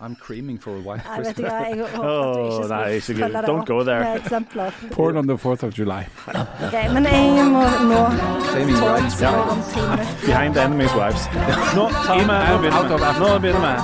[0.00, 1.52] I'm creaming for a white Nei, Christmas.
[1.52, 4.00] hva, jeg håper at du ikke skal følge det Don't opp go there.
[4.00, 4.70] med eksempler.
[4.92, 6.02] Porn on the 4th of July.
[6.66, 8.00] okay, men jeg må nå
[8.52, 10.26] Saving tre minutter.
[10.26, 11.22] Behind the enemy's wives.
[11.76, 12.68] Nå tar vi
[13.20, 13.74] Nå begynner vi.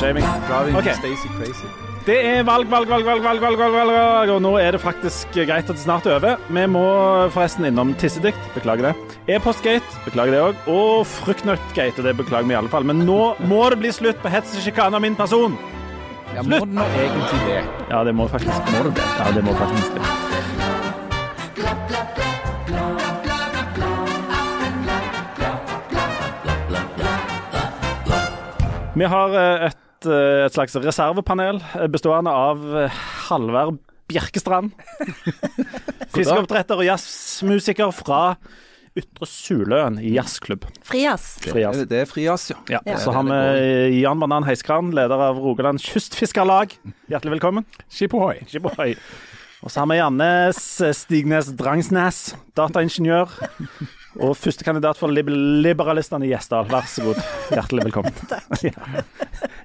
[0.00, 0.24] Shaming.
[0.24, 0.24] Shaving.
[0.48, 0.94] Driving okay.
[0.94, 1.95] Stacey crazy.
[2.06, 4.78] Det er valg, valg, valg, valg, valg, valg, valg, valg, valg, og nå er det
[4.78, 6.36] faktisk greit at det snart er over.
[6.54, 6.82] Vi må
[7.34, 9.16] forresten innom tissedikt, beklager det.
[9.34, 10.60] E-postgate, beklager det òg.
[10.70, 12.86] Og fruktnøttgate, det beklager vi i alle fall.
[12.86, 15.56] Men nå må det bli slutt på hets og sjikane av min person.
[16.36, 17.64] Ja, må det nå egentlig det?
[17.90, 19.08] Ja, det må faktisk Må det det?
[19.18, 20.04] Ja, det må faktisk det.
[28.94, 29.74] Vi har eh,
[30.06, 34.70] et, eh, et slags reservepanel eh, bestående av eh, Halvard Bjerkestrand.
[36.14, 38.36] Fiskeoppdretter og jazzmusiker fra
[38.96, 40.64] Ytre Suløen jazzklubb.
[40.86, 41.34] Frijazz.
[41.44, 41.82] Frias.
[41.90, 42.60] Det er frijazz, ja.
[42.72, 42.80] Ja.
[42.86, 42.96] Ja.
[43.02, 46.72] Så har vi Jan Banan Heiskran, leder av Rogaland Kystfiskarlag.
[47.10, 47.66] Hjertelig velkommen.
[47.92, 48.38] Skip ohoi.
[48.48, 48.94] Skiboy.
[49.66, 53.32] Og så har vi Janne Stignes Drangsnes, dataingeniør.
[54.22, 56.68] Og førstekandidat for lib Liberalistene i Gjesdal.
[56.70, 57.18] Vær så god.
[57.50, 58.14] Hjertelig velkommen.
[58.62, 59.02] Ja.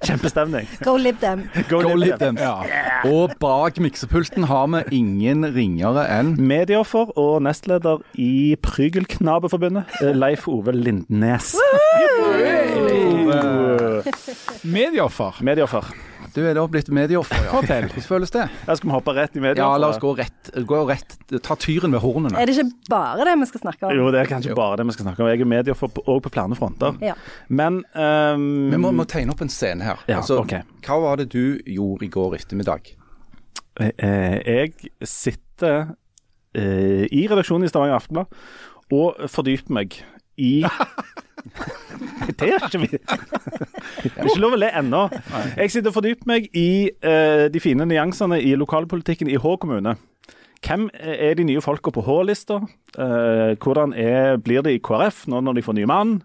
[0.04, 0.66] Kjempestemning.
[0.84, 1.46] Go live them.
[1.70, 2.34] Go, Go live them.
[2.36, 2.66] them.
[2.66, 3.12] them.
[3.14, 10.48] Og bak miksepulten har vi ingen ringere enn Medieoffer og nestleder i Prygelknabeforbundet, eh, Leif
[10.50, 11.54] Ove Lindnes.
[14.66, 15.38] Medieoffer.
[15.46, 15.94] Medieoffer.
[16.32, 17.50] Du er da blitt medieoffer, ja.
[17.52, 17.86] Fortell.
[17.90, 18.46] Hvordan føles det?
[18.66, 19.60] Jeg skal vi hoppe rett i medieoffer?
[19.74, 22.38] Ja, la oss gå rett, gå rett Ta tyren ved hornene.
[22.40, 23.92] Er det ikke bare det vi skal snakke om?
[23.98, 25.28] Jo, det er kanskje bare det vi skal snakke om.
[25.28, 26.96] Jeg er medieoffer på- på flere fronter.
[27.04, 27.14] Ja.
[27.48, 28.46] Men um...
[28.72, 30.00] Vi må, må tegne opp en scene her.
[30.08, 30.62] Ja, altså, okay.
[30.86, 32.94] Hva var det du gjorde i går ettermiddag?
[33.80, 34.72] Eh, jeg
[35.08, 35.94] sitter
[36.54, 38.26] eh, i redaksjonen i Stavanger Aftenblad
[38.92, 40.00] og fordyper meg
[40.40, 40.62] i
[42.38, 42.90] Det gjør ikke vi.
[42.92, 45.02] Det er ikke lov å le ennå.
[45.58, 46.68] Jeg sitter og fordyper meg i
[47.02, 49.96] eh, de fine nyansene i lokalpolitikken i Hå kommune.
[50.62, 52.60] Hvem er de nye folka på H-lista?
[52.94, 56.20] Eh, hvordan er, blir det i KrF nå når de får ny mann?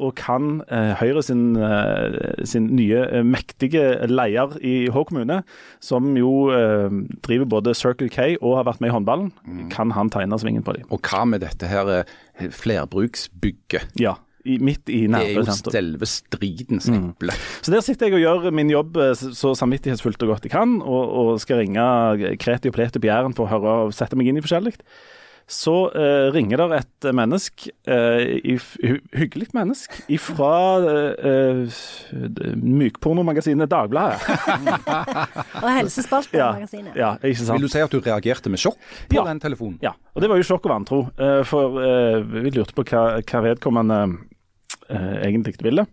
[0.00, 5.42] Og kan eh, Høyre sin, eh, sin nye eh, mektige leder i Hå kommune,
[5.84, 6.86] som jo eh,
[7.26, 9.28] driver både Circle K og har vært med i håndballen,
[9.74, 10.86] kan han tegne svingen på dem?
[10.88, 13.90] Og hva med dette her eh, flerbruksbygget?
[14.00, 14.14] Ja.
[14.44, 17.34] I, midt i Det er jo selve stridens eple.
[17.60, 20.78] Så der sitter jeg og gjør min jobb eh, så samvittighetsfullt og godt jeg kan,
[20.80, 24.30] og, og skal ringe kreti og pleti på Jæren for å høre og sette meg
[24.32, 24.76] inn i forskjellig.
[25.50, 28.20] Så eh, ringer der et menneske, eh,
[28.52, 28.54] i,
[29.18, 31.80] hyggelig menneske, fra uh,
[32.54, 34.20] mykpornomagasinet Dagbladet.
[35.64, 36.52] Og helsespalten Ja,
[36.94, 37.56] ja, ikke sant?
[37.56, 38.78] Vil du si at du reagerte med sjokk
[39.10, 39.24] på Ja.
[39.26, 39.78] den telefonen?
[39.82, 41.00] Ja, og det var jo sjokk og vantro.
[41.18, 44.18] eh, For eh, vi lurte på hva, hva vedkommende eh,
[44.90, 45.86] egentlig ville.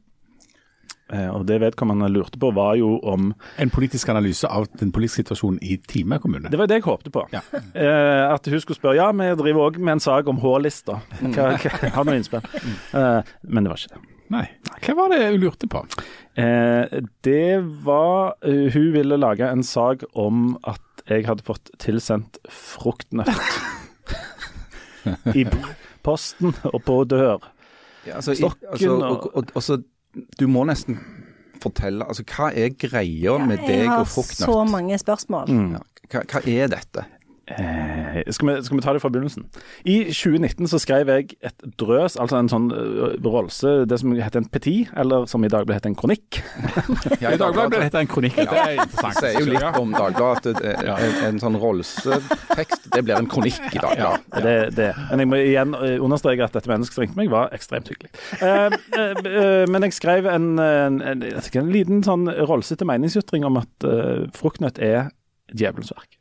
[1.13, 5.23] Eh, Og det vedkommende lurte på, var jo om En politisk analyse av den politiske
[5.23, 6.49] situasjonen i Time kommune.
[6.51, 7.23] Det var det jeg håpte på.
[7.31, 7.39] Ja.
[7.53, 10.99] Eh, at hun skulle spørre ja, vi driver òg med en sak om H-lista.
[11.21, 11.55] Hva-
[11.95, 12.41] Har noe innspill?
[12.93, 14.03] Eh, men det var ikke det.
[14.29, 14.43] Nei.
[14.83, 15.85] Hva var det hun lurte på?
[16.35, 22.35] Eh, det var eh, Hun ville lage en sak om at jeg hadde fått tilsendt
[22.51, 23.31] fruktnøtt
[25.39, 25.45] i
[26.03, 27.39] posten og på dør.
[28.07, 29.77] Ja, altså, Stokken altså, og- og, og, altså,
[30.39, 30.97] du må nesten
[31.61, 34.39] fortelle altså, Hva er greia med deg og fruktnøtt?
[34.39, 35.49] jeg har så mange spørsmål.
[35.51, 35.77] Mm.
[36.11, 37.05] hva, hva er dette?
[37.47, 39.45] Eh, skal, vi, skal vi ta det fra begynnelsen?
[39.87, 44.41] I 2019 så skrev jeg et drøs, altså en sånn uh, rolse, det som heter
[44.43, 46.41] en petit, eller som i dag blir hett en kronikk.
[47.23, 48.35] Ja, I Dagbladet ble hett en kronikk.
[48.35, 49.21] Det er interessant.
[49.21, 53.15] Det sier jo litt om Dagbladet at det er en, en sånn rolsetekst, det blir
[53.15, 53.95] en kronikk i dag.
[54.01, 54.11] Ja.
[54.43, 54.91] Det, det.
[55.11, 58.11] Men jeg må igjen eh, understreke at dette mennesket som ringte meg, var ekstremt hyggelig.
[58.41, 63.61] Eh, eh, eh, men jeg skrev en, en, en, en liten sånn rolsete meningsytring om
[63.63, 65.09] at eh, fruktnøtt er
[65.55, 66.16] djevelens verk.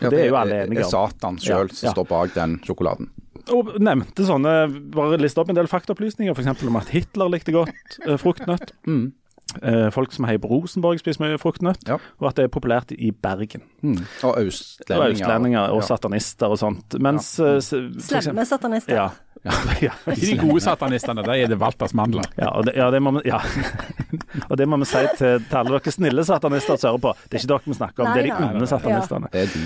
[0.00, 0.74] Ja, det er jo alle enige om.
[0.74, 0.90] det er.
[0.90, 3.10] Satan sjøl Ja, som står bak den sjokoladen.
[3.50, 4.52] Og nevnte sånne,
[4.94, 6.62] bare liste opp en del faktaopplysninger, f.eks.
[6.68, 8.72] om at Hitler likte godt eh, fruktnøtt.
[8.86, 9.12] Mm.
[9.66, 11.82] Eh, folk som heier på Rosenborg spiser mye fruktnøtt.
[11.88, 11.96] Ja.
[12.20, 13.64] Og at det er populært i Bergen.
[13.82, 13.96] Mm.
[14.22, 15.70] Og Og østlendinger.
[15.72, 15.86] og Ja.
[15.88, 16.94] satanister og sånt.
[17.00, 17.56] Mens ja.
[17.56, 18.94] eksempel- Slemme satanister.
[18.94, 19.08] Ja.
[19.42, 22.26] Ja, ja, de gode satanistene, der er det Walters mandler.
[22.36, 23.40] Ja, og det, ja, det må vi, ja.
[24.50, 27.14] og det må vi si til, til alle dere snille satanister som hører på.
[27.24, 29.32] Det er ikke dere vi snakker om, det er de onde satanistene.
[29.32, 29.64] Det er de.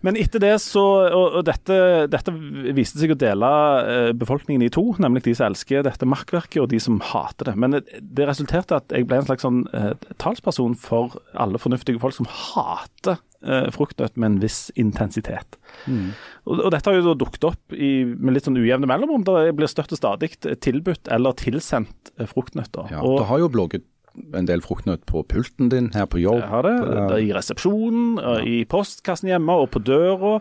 [0.00, 0.82] Men etter det så
[1.12, 1.76] Og, og dette,
[2.08, 2.32] dette
[2.72, 3.48] viste seg å dele
[3.84, 7.56] eh, befolkningen i to, nemlig de som elsker dette makkverket, og de som hater det.
[7.60, 12.00] Men det, det resulterte at jeg ble en slags sånn eh, talsperson for alle fornuftige
[12.00, 15.58] folk som hater eh, fruktnøtt med en viss intensitet.
[15.88, 19.24] Og, og dette har jo da dukket opp i, med litt sånn ujevne mellomrom.
[19.26, 22.92] Det blir og stadig tilbudt eller tilsendt eh, fruktnøtter.
[22.92, 23.86] Ja, og, du har jo blogget
[24.34, 26.40] en del fruktnøtt på pulten din her på jobb.
[26.40, 26.72] Jeg har det,
[27.12, 28.32] det i resepsjonen, ja.
[28.42, 30.32] i postkassen hjemme og på døra.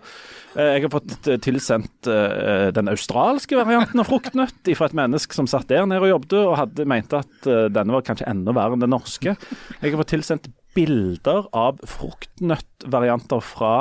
[0.55, 5.47] Eh, Jeg har fått eh, tilsendt den australske varianten av fruktnøtt fra et menneske som
[5.47, 8.83] satt der nede og jobbet og hadde mente at denne var kanskje enda verre enn
[8.87, 9.37] den norske.
[9.37, 10.49] Jeg har fått tilsendt
[10.79, 13.73] bilder av fruktnøttvarianter fra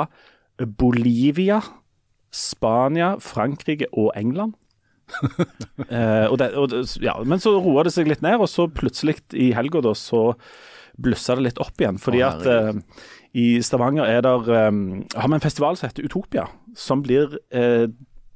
[0.59, 1.61] Bolivia,
[2.35, 4.57] Spania, Frankrike og England.
[5.89, 9.15] Eh, og det, og, ja, men så roa det seg litt ned, og så plutselig
[9.33, 10.35] i helga da, så
[11.01, 11.97] blussa det litt opp igjen.
[12.01, 13.07] Fordi Å, at eh,
[13.39, 14.69] i Stavanger er der, eh,
[15.15, 16.45] har vi en festival som heter Utopia,
[16.77, 17.87] som blir eh,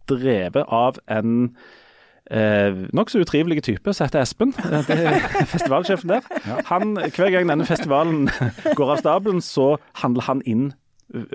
[0.10, 1.52] drevet av en
[2.32, 4.54] eh, nokså utrivelige type som heter Espen.
[4.88, 6.30] Det er festivalsjefen der.
[6.70, 8.30] Han, hver gang denne festivalen
[8.78, 10.72] går av stabelen, så handler han inn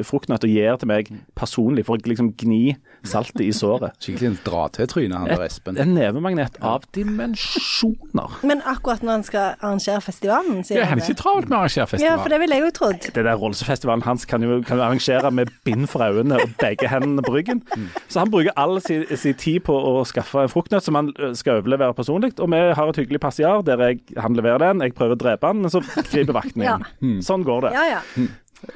[0.05, 2.77] fruktnøtt og gir til meg personlig for å liksom gni
[3.07, 3.95] saltet i såret.
[4.03, 5.79] Skikkelig en dra-til-tryne, han der Espen.
[5.79, 8.39] En nevemagnet av dimensjoner.
[8.51, 11.19] Men akkurat når han skal arrangere festivalen, sier Det er han ikke det.
[11.23, 13.09] travelt med å arrangere Ja, for det ville jeg jo trodd.
[13.15, 16.91] Det der Rollsefestivalen hans kan jo, kan jo arrangere med bind for øynene og begge
[16.91, 17.63] hendene på ryggen.
[18.09, 21.61] Så han bruker all sin, si tid på å skaffe en fruktnøtt som han skal
[21.63, 22.35] overlevere personlig.
[22.43, 25.51] Og vi har et hyggelig passiar der jeg, han leverer den, jeg prøver å drepe
[25.53, 26.77] han, men så griper vaktene Ja.
[27.25, 27.75] Sånn går det.
[27.79, 28.29] Ja, ja.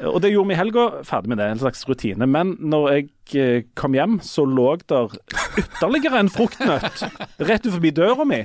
[0.07, 2.27] Og det gjorde vi i helga, ferdig med det, en slags rutine.
[2.31, 5.11] Men når jeg eh, kom hjem, så lå der
[5.59, 7.03] ytterligere en fruktnøtt
[7.43, 8.45] rett forbi døra mi,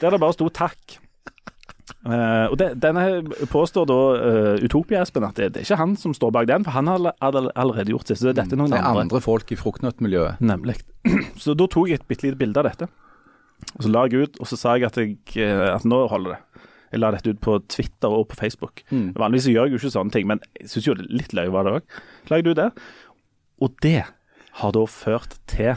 [0.00, 0.98] der det bare sto 'takk'.
[2.08, 5.96] Uh, og det, denne påstår da uh, Utopia, Espen, at det, det er ikke han
[5.98, 8.16] som står bak den, for han har all- all- allerede gjort det.
[8.20, 9.02] Så dette er noen Det er andre.
[9.08, 10.38] andre folk i fruktnøttmiljøet.
[10.40, 10.76] Nemlig.
[11.42, 12.88] Så da tok jeg et bitte lite bilde av dette.
[13.74, 16.36] Og så la jeg ut, og så sa jeg at, jeg, eh, at nå holder
[16.36, 16.40] det.
[16.92, 18.82] Jeg la dette ut på Twitter og på Facebook.
[18.90, 19.12] Mm.
[19.18, 21.52] Vanligvis gjør jeg jo ikke sånne ting, men jeg syns jo det er litt løye
[21.52, 21.82] var det òg.
[22.30, 22.70] La jeg det ut det.
[23.60, 24.04] Og det
[24.62, 25.74] har da ført til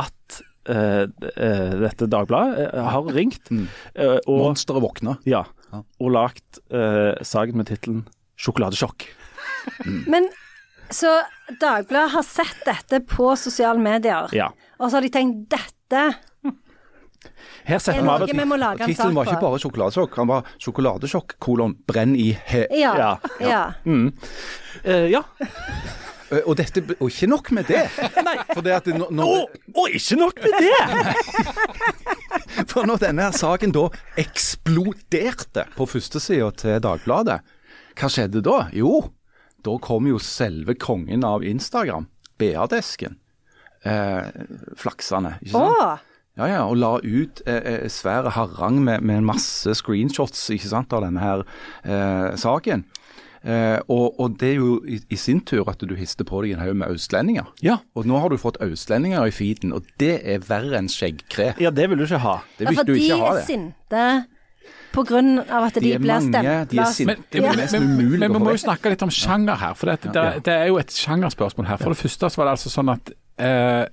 [0.00, 3.66] at uh, uh, dette Dagbladet eh, har ringt Mm.
[3.98, 5.16] uh, og, Monsteret våkna.
[5.26, 5.82] ja, Ja.
[6.00, 8.06] og lagt uh, saken med tittelen
[8.38, 9.08] 'Sjokoladesjokk'.
[10.06, 10.28] Men
[10.90, 11.22] så
[11.60, 14.50] Dagbladet har sett dette på sosiale medier, Ja.
[14.78, 16.14] og så har de tenkt dette
[17.64, 21.76] Her er setter vi av et Tittelen var ikke bare sjokoladesjokk, han var 'sjokoladesjokk, kolon,
[21.86, 22.66] brenn i he'.
[22.74, 22.94] Ja.
[22.98, 23.16] Ja.
[23.40, 23.62] ja.
[24.84, 25.22] eh, Ja.
[26.32, 27.82] Eh, Og, dette, og ikke nok med det.
[28.54, 30.80] For, det at det, når, når, Og ikke nok med det!
[32.72, 33.82] for når denne her saken da
[34.16, 37.40] eksploderte på førstesida til Dagbladet,
[37.98, 38.68] hva skjedde da?
[38.72, 39.02] Jo,
[39.64, 42.08] da kom jo selve kongen av Instagram,
[42.40, 43.18] BA-desken,
[43.84, 44.32] eh,
[44.80, 45.36] flaksende.
[45.42, 45.76] ikke sant?
[45.84, 50.70] Å, Ja, ja, og la ut eh, svær svære harang med, med masse screenshots ikke
[50.70, 51.42] sant, av denne her
[51.84, 52.86] eh, saken.
[53.42, 56.54] Eh, og, og det er jo i, i sin tur at du hister på deg
[56.54, 57.50] en haug med østlendinger.
[57.64, 57.80] Ja.
[57.98, 61.52] Og nå har du fått østlendinger i feeden, og det er verre enn skjeggkre.
[61.60, 62.38] ja, det vil du ikke ha.
[62.56, 63.48] Det ja, vil for du de ikke ha er det.
[63.50, 64.06] sinte
[64.92, 66.70] på grunn av at de, De er blir stemt.
[66.70, 67.12] de er sinte.
[67.16, 69.12] Men, Det er men, nesten men, umulig men å vi må jo snakke litt om
[69.12, 69.74] sjanger her.
[69.76, 71.80] For det, det, det er jo et sjangerspørsmål her.
[71.80, 73.12] For det første så var det altså sånn at
[73.42, 73.84] eh,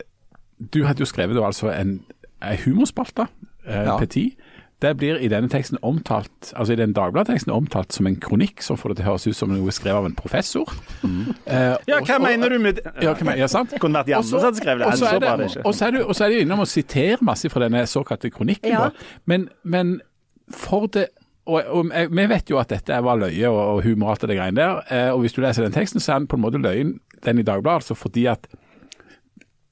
[0.59, 2.01] du hadde jo skrevet da altså en,
[2.41, 3.27] en humorspalte,
[3.67, 3.97] eh, Ja.
[3.99, 4.35] Petit.
[4.81, 8.77] Det blir i denne teksten omtalt, altså i den Dagbladet-teksten omtalt som en kronikk som
[8.77, 10.63] får det til å høres ut som noe skrevet av en professor.
[11.03, 12.85] Eh, Ja, hva og- mener du med det?
[13.01, 13.71] Ja, hva mener, ja, sant?
[13.77, 14.45] Kunne vært som det.
[14.87, 16.65] Og så Så er det og så er du- og så er de innom å
[16.65, 18.71] sitere masse fra denne såkalte kronikken.
[18.71, 18.79] Ja.
[18.79, 18.89] da.
[19.25, 20.01] Men, men
[20.49, 21.09] for det
[21.45, 24.37] og, og Vi vet jo at dette var løye og, og humor og alt det
[24.37, 24.81] greiene der.
[24.91, 27.39] Eh, og hvis du leser den teksten, så er den på en måte løyen, den
[27.39, 28.47] i Dagbladet, altså fordi at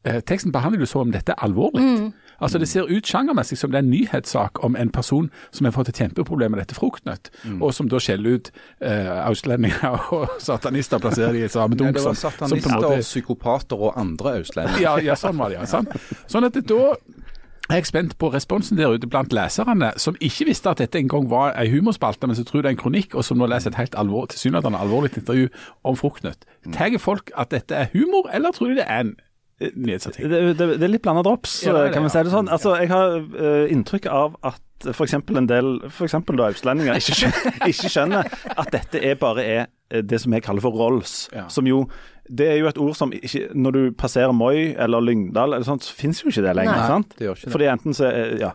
[0.03, 2.11] eh, teksten behandler du som om dette er alvorlig.
[2.39, 5.71] Altså Det ser ut sjangermessig som det er en nyhetssak om en person som har
[5.75, 8.51] fått et kjempeproblem med dette fruktnøtt, og som da skjeller ut
[8.81, 11.95] eh, auslendinger og satanister, plasserer de i samme dunk.
[11.97, 14.81] det var satanister, måte- psykopater og andre østlendinger.
[14.83, 15.65] ja, ja, sånn var det, ja.
[15.65, 15.89] Sant?
[16.27, 16.93] Sånn at det, da
[17.69, 21.09] er jeg spent på responsen der ute blant leserne, som ikke visste at dette en
[21.11, 23.73] gang var ei humorspalte, men som tror det er en kronikk, og som nå leser
[23.73, 25.49] et helt alvor, tilsynelatende alvorlig intervju
[25.83, 26.45] om fruktnøtt.
[26.71, 29.15] Tar folk at dette er humor, eller tror de det er en
[29.59, 30.29] nyhetsartikkel?
[30.29, 32.13] Det, det, det er litt blanda drops, Ja, det kan vi ja.
[32.13, 32.49] si det sånn.
[32.53, 35.13] Altså, jeg har uh, inntrykk av at f.eks.
[35.13, 38.23] en del for da østlendinger ikke, skjønner, ikke skjønner
[38.53, 41.29] at dette er bare er eh, det som jeg kaller for rolls.
[41.33, 41.47] Ja.
[41.49, 41.89] Som jo
[42.27, 45.83] Det er jo et ord som ikke Når du passerer Moi eller Lyngdal eller sånt,
[45.83, 46.75] så finnes jo ikke det lenger.
[46.75, 46.87] Nei.
[46.87, 47.13] sant?
[47.17, 47.51] det gjør ikke det.
[47.55, 48.51] Fordi enten så Ja.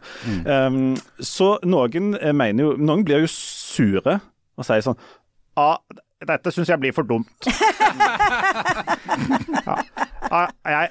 [0.46, 0.66] Ja.
[0.66, 4.20] Um, så noen eh, mener jo Noen blir jo sure
[4.56, 4.98] og sier sånn
[5.56, 5.78] Ja,
[6.28, 7.26] dette syns jeg blir for dumt.
[9.66, 9.76] ja.
[10.32, 10.88] Jeg, jeg,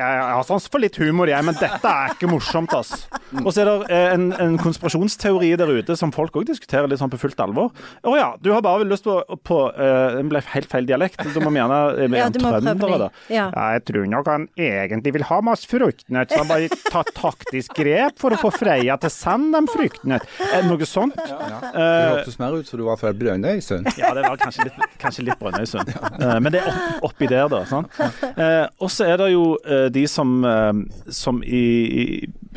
[0.00, 3.06] jeg, har sans for litt humor, jeg, men dette er ikke morsomt, ass.
[3.44, 6.98] Og så er det eh, en, en konspirasjonsteori der ute som folk òg diskuterer litt
[6.98, 7.70] sånn på fullt alvor.
[8.02, 9.16] Å ja, du har bare lyst på,
[9.46, 11.22] på uh, Det ble helt feil dialekt.
[11.22, 13.10] Du må vi gjerne eh, Ja, trøndere, da.
[13.30, 13.46] Ja.
[13.76, 18.18] Jeg tror nok han egentlig vil ha masse fruktnøtt, så han bare tar taktisk grep
[18.20, 20.26] for å få Freia til å sende dem fruktnøtt.
[20.40, 21.16] det Noe sånt.
[21.16, 23.88] Du det hørtes mer ut som du var fra Brønnøysund.
[24.00, 25.94] ja, det var kanskje litt, kanskje litt Brønnøysund.
[26.20, 27.62] Eh, men det er opp, oppi der, da.
[27.68, 27.94] Sant?
[28.00, 30.72] Eh, og så er det jo uh, de som, uh,
[31.12, 31.62] som, i,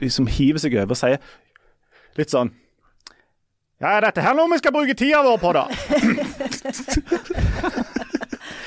[0.02, 1.18] i, som hiver seg over og sier
[2.18, 2.52] litt sånn
[3.84, 5.66] Ja, er dette her noe vi skal bruke tida vår på, da?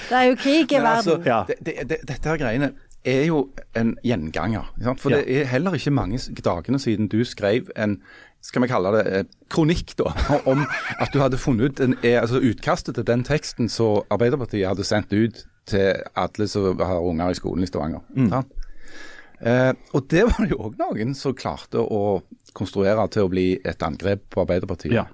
[0.07, 0.87] Det er jo krig i verden.
[0.87, 1.27] altså, verden.
[1.27, 1.45] Ja.
[1.49, 2.69] det, det, det, dette her greiene
[3.07, 3.41] er jo
[3.79, 4.69] en gjenganger.
[4.83, 5.01] sant?
[5.03, 5.17] For Ja.
[5.23, 7.97] det er heller ikke mange dagene siden du skrev en
[8.45, 10.13] skal vi kalle det eh, kronikk, da,
[10.51, 10.63] om
[11.01, 14.87] at du hadde funnet ut en, eh, altså utkastet til den teksten som Arbeiderpartiet hadde
[14.87, 18.05] sendt ut til alle som har unger i skolen i Stavanger.
[18.31, 18.55] sant?
[19.41, 22.23] Eh, og det var det jo òg noen som klarte å
[22.57, 24.95] konstruere til å bli et angrep på Arbeiderpartiet.
[24.97, 25.07] Ja.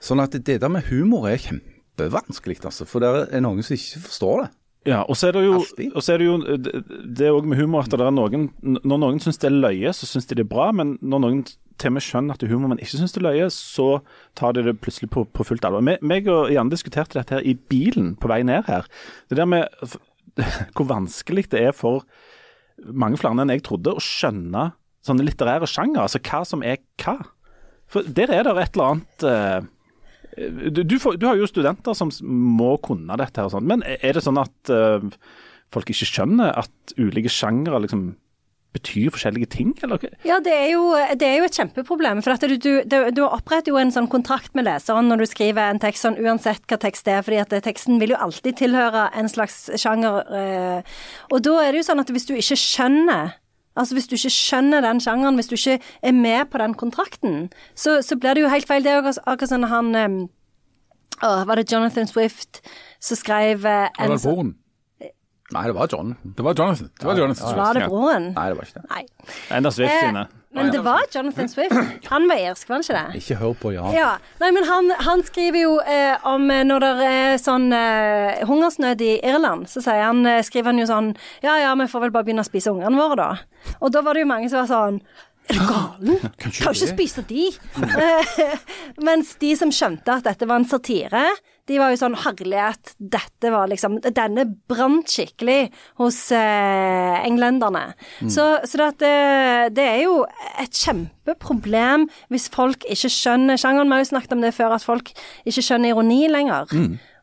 [0.00, 2.86] Sånn at det der med humor er kjempevanskelig, altså.
[2.88, 4.50] For det er noen som ikke forstår det.
[4.84, 5.58] Ja, og så er det jo,
[6.12, 9.48] er det, jo det- er òg med humor at er noen Når noen syns det
[9.48, 11.44] er løye, så syns de det er bra, men når noen
[11.78, 14.02] til og med skjønner at det er humor, men ikke syns det er løye, så
[14.36, 15.80] tar de det plutselig på, på fullt alvor.
[15.82, 18.84] Me- Meg og Janne diskuterte dette her i bilen på vei ned her.
[19.32, 19.66] Det der med
[20.76, 22.04] hvor vanskelig det er for
[22.84, 24.72] mange flere enn jeg trodde å skjønne
[25.04, 27.16] sånne litterære sjanger, altså hva som er hva.
[27.90, 29.66] For der er det et eller annet eh,
[30.34, 34.16] du, får, du har jo studenter som må kunne dette, her og sånt, men er
[34.16, 35.04] det sånn at uh,
[35.74, 38.12] folk ikke skjønner at ulike sjangere liksom
[38.74, 40.02] betyr forskjellige ting, eller?
[40.26, 42.22] Ja, det er, jo, det er jo et kjempeproblem.
[42.24, 45.70] For at du, du, du, oppretter jo en sånn kontrakt med leseren når du skriver
[45.70, 47.22] en tekst, sånn uansett hva tekst det er.
[47.26, 50.26] fordi at teksten vil jo alltid tilhøre en slags sjanger.
[50.40, 50.98] Eh,
[51.30, 53.36] og da er det jo sånn at hvis du ikke skjønner
[53.76, 57.50] Altså Hvis du ikke skjønner den sjangeren, hvis du ikke er med på den kontrakten,
[57.74, 58.82] så, så blir det jo helt feil.
[58.86, 60.18] Det er jo akkurat- sånn han eh,
[61.22, 62.60] å, Var det Jonathan Swift
[63.02, 64.54] som skrev eh, Var det en broren?
[65.54, 66.14] Nei, det var John.
[66.24, 66.88] Det var Jonathan.
[66.98, 67.56] Det var Jonathan.
[67.58, 67.88] Var det Ja.
[67.92, 68.30] broren?
[68.34, 68.88] Nei, det var ikke det.
[68.90, 69.02] Nei.
[69.58, 70.22] Enda Swift Eh, sine.
[70.54, 72.06] Men det var Jonathan Swift.
[72.12, 73.20] Han var irsk, var han ikke det?
[73.20, 73.90] Ikke hør på Jan.
[73.96, 78.40] Ja, nei, men han, han skriver jo eh, om eh, når det er sånn eh,
[78.46, 81.12] hungersnød i Irland, så han, eh, skriver han jo sånn
[81.44, 83.74] Ja ja, vi får vel bare begynne å spise ungene våre, da.
[83.80, 85.00] Og da var det jo mange som var sånn
[85.44, 86.20] er du galen?
[86.40, 87.50] Kan ikke spise de.
[89.08, 91.26] Mens de som skjønte at dette var en satire,
[91.70, 97.86] de var jo sånn herlighet, dette var liksom Denne brant skikkelig hos eh, englenderne.
[98.28, 99.14] Så, så det, at det,
[99.78, 100.18] det er jo
[100.60, 103.88] et kjempeproblem hvis folk ikke skjønner sjangeren.
[103.88, 105.10] Vi har jo snakket om det før, at folk
[105.48, 106.68] ikke skjønner ironi lenger.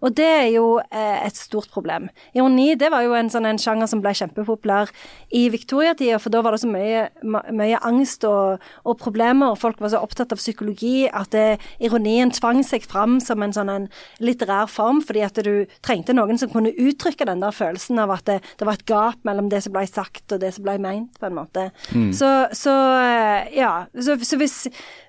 [0.01, 2.09] Og det er jo eh, et stort problem.
[2.37, 4.91] Ironi det var jo en sånn en sjanger som ble kjempepopulær
[5.37, 9.81] i viktoriatida, for da var det så mye, mye angst og, og problemer, og folk
[9.81, 13.87] var så opptatt av psykologi at det, ironien tvang seg fram som en sånn en
[14.23, 15.53] litterær form, fordi at du
[15.85, 19.21] trengte noen som kunne uttrykke den der følelsen av at det, det var et gap
[19.27, 21.67] mellom det som ble sagt og det som ble meint, på en måte.
[22.15, 23.71] Så, så eh, ja.
[23.93, 24.57] Så, så hvis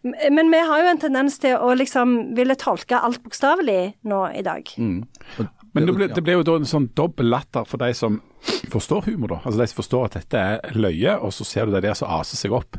[0.03, 4.43] Men vi har jo en tendens til å liksom ville tolke alt bokstavelig nå i
[4.45, 4.69] dag.
[5.75, 8.19] Men det ble, det ble jo da en sånn dobbel latter for de som
[8.73, 9.39] forstår humor, da.
[9.47, 12.11] Altså de som forstår at dette er løye, og så ser du de der som
[12.13, 12.77] aser seg opp.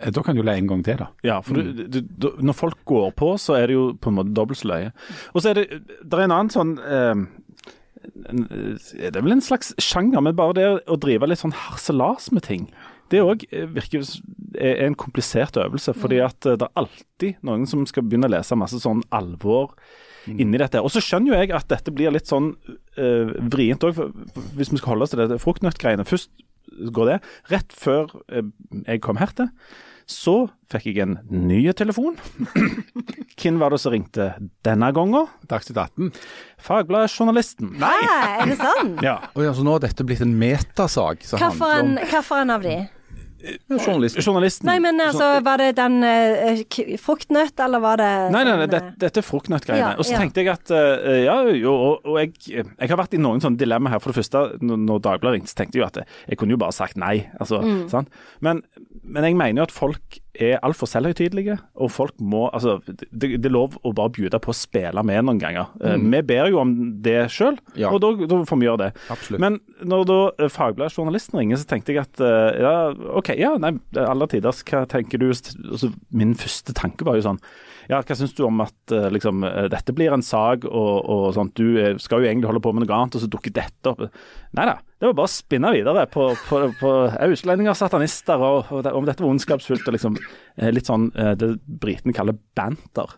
[0.00, 1.10] Eh, Da kan du le en gang til, da.
[1.26, 4.16] Ja, for du, du, du, når folk går på, så er det jo på en
[4.22, 4.92] måte dobbelt så løye.
[5.34, 7.26] Og så er det det er en annen sånn eh,
[8.04, 12.30] eh, Det er vel en slags sjanger, men bare det å drive litt sånn harselas
[12.34, 12.68] med ting.
[13.12, 13.44] Det òg
[13.76, 14.20] virker s-
[14.56, 18.34] er en komplisert øvelse, fordi at eh, det er alltid noen som skal begynne å
[18.38, 19.74] lese masse sånn alvor
[20.32, 20.82] inni dette.
[20.82, 24.00] Og så skjønner jo jeg at dette blir litt sånn uh, vrient òg,
[24.58, 26.06] hvis vi skal holde oss til det fruktnøttgreiene.
[26.08, 26.32] Først
[26.94, 27.18] går det.
[27.52, 28.46] Rett før uh,
[28.84, 29.50] jeg kom her til,
[30.10, 30.34] så
[30.68, 31.14] fikk jeg en
[31.48, 32.18] ny telefon.
[33.40, 34.32] Hvem var det som ringte
[34.66, 35.30] denne gangen?
[35.48, 36.10] Dagsnytt 18.
[36.60, 37.72] Fagbladet Journalisten.
[37.80, 37.92] Hæ,
[38.42, 39.00] er det sant?
[39.04, 39.16] Ja.
[39.32, 42.76] Og ja, så nå har dette blitt en metasak Hvilken av de?
[43.68, 44.18] Journalist.
[44.24, 44.68] Journalisten.
[44.68, 48.72] Nei, men altså, var det den uh, fruktnøtt, eller var det Nei, nei, nei sånn,
[48.72, 49.92] det, eh, dette er fruktnøttgreiene.
[49.94, 50.22] Ja, og så ja.
[50.22, 53.60] tenkte jeg at uh, ja, jo, og, og jeg, jeg har vært i noen sånne
[53.60, 54.02] dilemma her.
[54.02, 56.62] For det første, når, Dagbladet ringte, så tenkte jeg jo at jeg, jeg kunne jo
[56.64, 57.16] bare sagt nei.
[57.38, 57.86] Altså, Mm.
[57.88, 58.10] sant?
[58.44, 58.60] Men,
[59.02, 63.48] men jeg mener jo at folk er altfor selvhøytidelige, og folk må Altså, det, det
[63.48, 65.70] er lov å bare bjude på å spille med noen ganger.
[65.80, 66.06] Mm.
[66.12, 67.58] Vi ber jo om det sjøl.
[67.78, 67.90] Ja.
[67.90, 68.90] og da, da får vi gjøre det.
[69.14, 69.42] Absolutt.
[69.42, 72.74] Men når da eh, Fagbladet Journalisten ringer, så tenkte jeg at eh, ja,
[73.18, 73.74] OK, ja, nei,
[74.04, 75.30] alle tiders, hva tenker du?
[75.32, 77.42] Altså, min første tanke var jo sånn
[77.90, 81.26] ja, hva syns du om at eh, liksom, eh, dette blir en sak, og, og
[81.36, 83.92] sånt, du eh, skal jo egentlig holde på med noe annet, og så dukker dette
[83.92, 84.06] opp.
[84.56, 86.90] Nei da, det var bare å spinne videre på, på, på
[87.28, 91.34] utlendinger, satanister, og, og det, om dette var ondskapsfullt og liksom eh, litt sånn eh,
[91.36, 93.12] det britene kaller banter.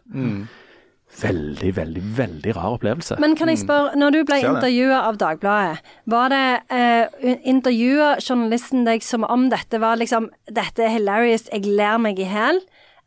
[1.17, 3.17] Veldig, veldig, veldig rar opplevelse.
[3.23, 6.43] Men kan jeg spørre, når du ble intervjua av Dagbladet, var det
[6.75, 12.19] eh, intervjua journalisten deg som om dette var liksom Dette er hilarious, jeg ler meg
[12.21, 12.61] i hæl?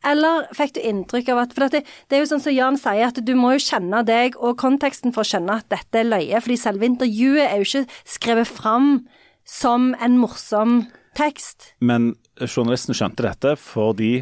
[0.08, 3.10] Eller fikk du inntrykk av at For det, det er jo sånn som Jan sier,
[3.10, 6.40] at du må jo kjenne deg og konteksten for å skjønne at dette er løye.
[6.40, 8.90] Fordi selve intervjuet er jo ikke skrevet fram
[9.50, 10.82] som en morsom
[11.18, 11.74] tekst.
[11.82, 14.14] Men journalisten skjønte dette fordi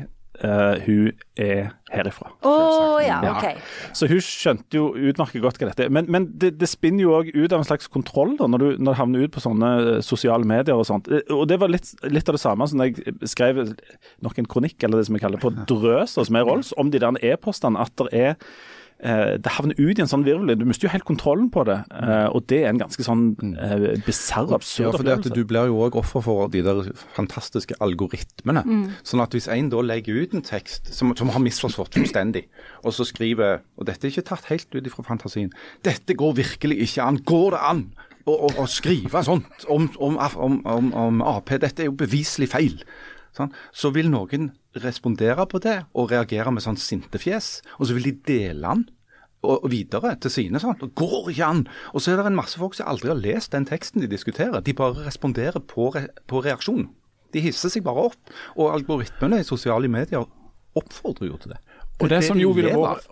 [0.43, 2.31] eh, hun er herifra.
[2.43, 3.31] Oh, ja, Ja.
[3.37, 3.57] OK.
[3.95, 5.89] Så hun skjønte jo utmerket godt hva dette er.
[5.93, 8.67] Men, men det, det spinner jo òg ut av en slags kontroll da, når du,
[8.77, 11.07] når du havner ut på sånne eh, sosiale medier og sånt.
[11.07, 13.63] Eh, Og det var litt, litt av det samme som da jeg skrev
[14.25, 16.99] nok en kronikk, eller det som jeg kaller på drøs, som er Rolls, om de
[17.01, 17.79] der e-postene.
[17.81, 18.35] At det er
[19.37, 20.55] det havner ut i en sånn virvel.
[20.57, 21.77] Du mister jo helt kontrollen på det.
[21.93, 25.33] eh, og det er en ganske sånn uh, bisarr, absurd Ja, for opplevelse.
[25.35, 28.63] Du blir jo òg offer for de der fantastiske algoritmene.
[29.05, 32.47] Sånn at hvis en da legger ut en tekst som, som har misforstått fullstendig,
[32.83, 35.51] og så skriver Og dette er ikke tatt helt ut ifra fantasien.
[35.85, 37.19] Dette går virkelig ikke an.
[37.27, 37.83] Går det an
[38.25, 41.53] å, å, å skrive sånt om, om, om, om, om Ap?
[41.61, 42.81] Dette er jo beviselig feil.
[43.37, 43.53] Sånn.
[43.75, 44.51] Så vil noen
[44.83, 48.87] respondere på det og reagere med sånn sinte fjes, og så vil de dele den
[49.47, 50.59] og videre til sine.
[50.59, 51.67] sånn, Det går ikke an!
[51.93, 54.61] Og så er det en masse folk som aldri har lest den teksten de diskuterer.
[54.61, 56.89] De bare responderer på, re på reaksjon.
[57.33, 58.33] De hisser seg bare opp.
[58.57, 60.25] Og algoritmene i sosiale medier
[60.77, 61.61] oppfordrer jo til det.
[61.99, 63.07] Og det, som jo ville vært,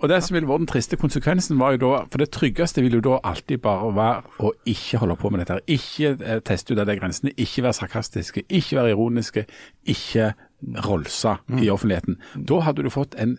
[0.59, 4.21] den triste konsekvensen, var jo da For det tryggeste ville jo da alltid bare være
[4.45, 5.53] å ikke holde på med dette.
[5.53, 5.61] her.
[5.67, 9.45] Ikke eh, teste ut av de grensene, ikke være sarkastiske, ikke være ironiske,
[9.85, 10.33] ikke
[10.85, 11.59] rolse Mm.
[11.63, 12.15] i offentligheten.
[12.47, 13.37] Da hadde du fått en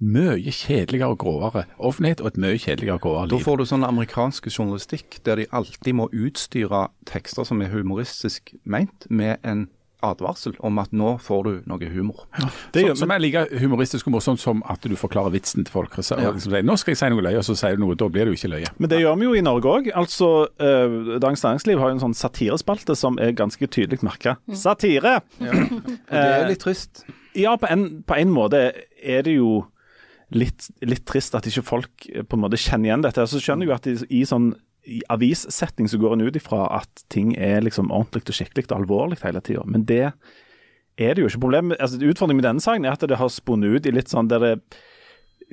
[0.00, 3.84] mye kjedeligere og grovere offentlighet og et mye kjedeligere og grovere Da får du sånn
[3.86, 9.68] amerikansk journalistikk der de alltid må utstyre tekster som er humoristisk meint, med en
[10.12, 12.24] advarsel om at nå får du noe humor.
[12.72, 15.72] Det som, gjør- som er like humoristisk og morsomt som at du forklarer vitsen til
[15.72, 15.92] folk.
[16.00, 16.30] Så, Ja.
[16.32, 17.94] liksom Nå skal jeg si noe løye, og så sier du noe.
[17.94, 18.72] Da blir det jo ikke løye.
[18.78, 19.90] Men det gjør vi jo i Norge òg.
[19.94, 24.36] Altså, eh, Dagens Næringsliv har jo en sånn satirespalte som er ganske tydelig merka.
[24.52, 25.20] Satire!
[25.40, 27.04] Og det er litt trist.
[27.36, 28.72] Ja, på en, på en måte
[29.04, 29.66] er det jo
[30.34, 33.26] litt, litt trist at ikke folk eh, på en måte kjenner igjen dette.
[33.30, 34.54] Så skjønner jeg jo at i, i sånn
[34.86, 38.76] i avissetting så går en ut ifra at ting er liksom ordentlig og skikkelig og
[38.80, 39.64] alvorlig hele tida.
[39.66, 40.04] Men det
[40.96, 41.42] er det jo ikke.
[41.42, 44.30] Problemet, altså Utfordringen med denne saken er at det har spunnet ut i litt sånn
[44.30, 44.54] der det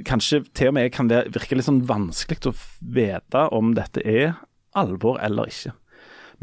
[0.08, 2.54] kanskje til og med kan det virke litt sånn vanskelig å
[2.96, 4.38] vite om dette er
[4.78, 5.74] alvor eller ikke.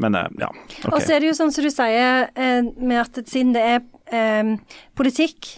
[0.01, 0.51] Men eh, ja,
[0.81, 0.93] Okay.
[0.93, 3.81] Og så er det jo sånn som du sier, eh, med at siden det er
[4.09, 4.55] eh,
[4.97, 5.51] politikk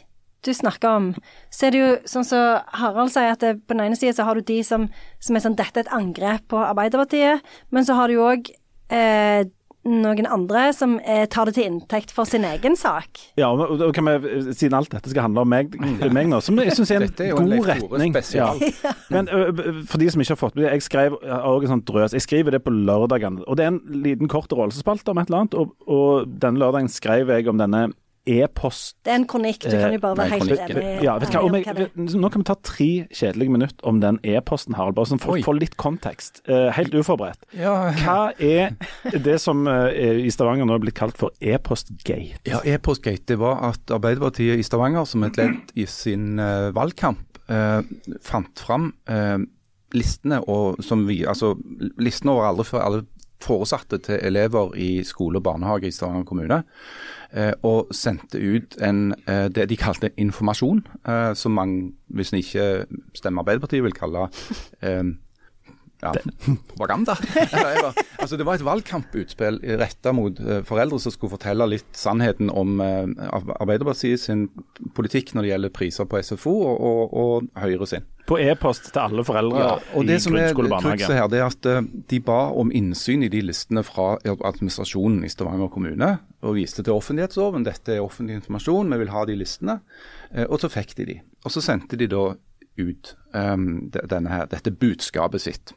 [0.45, 1.09] du snakker om,
[1.53, 4.27] så er det jo sånn som Harald sier, at det, på den ene siden så
[4.27, 4.87] har du de som,
[5.23, 8.51] som er sånn dette er et angrep på Arbeiderpartiet, men så har du jo òg
[8.93, 9.43] eh,
[9.83, 13.19] noen andre som eh, tar det til inntekt for sin egen sak.
[13.39, 15.75] Ja, og og kan vi, Siden alt dette skal handle om meg,
[16.13, 18.15] meg nå, som jeg syns er en Dette er jo en god retning.
[18.33, 18.53] Ja.
[18.83, 18.93] Ja.
[19.11, 19.27] Men
[19.89, 22.15] for de som ikke har fått med det, jeg skrev også en sånn drøs.
[22.15, 23.43] Jeg skriver det på lørdagene.
[23.43, 25.57] Og det er en liten kort rollespalte om et eller annet.
[25.59, 27.89] Og, og denne lørdagen skrev jeg om denne
[28.29, 28.95] e-post...
[29.03, 30.83] Det er en kronikk, du kan jo bare være nei, helt enig.
[31.05, 34.19] Ja, vet hva, om jeg, det nå kan vi ta tre kjedelige minutter om den
[34.23, 34.95] e-posten, Harald.
[34.97, 36.43] Bare sånn for å få litt kontekst.
[36.47, 37.43] Eh, helt uforberedt.
[38.03, 38.75] Hva er
[39.25, 42.39] det som eh, i Stavanger nå er blitt kalt for e-postgate?
[42.49, 47.43] Ja, E-postgate det var at Arbeiderpartiet i Stavanger, som et ledd i sin eh, valgkamp,
[47.51, 47.81] eh,
[48.23, 49.41] fant fram eh,
[49.93, 51.53] listene og som vi, altså
[52.01, 53.03] listene over alle, alle
[53.41, 56.63] foresatte til elever i skole og barnehage i Stavanger kommune.
[57.33, 62.39] eh, og sendte ut en, eh, det de kalte informasjon, eh, som man, hvis en
[62.39, 64.29] ikke stemmer Arbeiderpartiet, vil kalle
[66.03, 66.13] ja,
[66.69, 67.17] propaganda.
[68.23, 72.79] Altså, det var et valgkamputspill retta mot eh, foreldre som skulle fortelle litt sannheten om
[72.79, 74.45] eh, Arbeiderpartiet sin
[74.95, 78.07] politikk når det gjelder priser på SFO, og, og, og Høyre sin.
[78.29, 81.09] På e-post til alle foreldre Ja, og i det som er barnehage.
[81.11, 81.81] her, det er at eh,
[82.13, 86.13] de ba om innsyn i de listene fra administrasjonen i Stavanger kommune,
[86.43, 87.67] og viste til offentlighetsloven.
[87.67, 89.79] Dette er offentlig informasjon, vi vil ha de listene.
[90.47, 91.19] Og så fikk de de.
[91.43, 92.31] Og så sendte de da
[92.79, 95.73] ut um, denne her, dette budskapet sitt.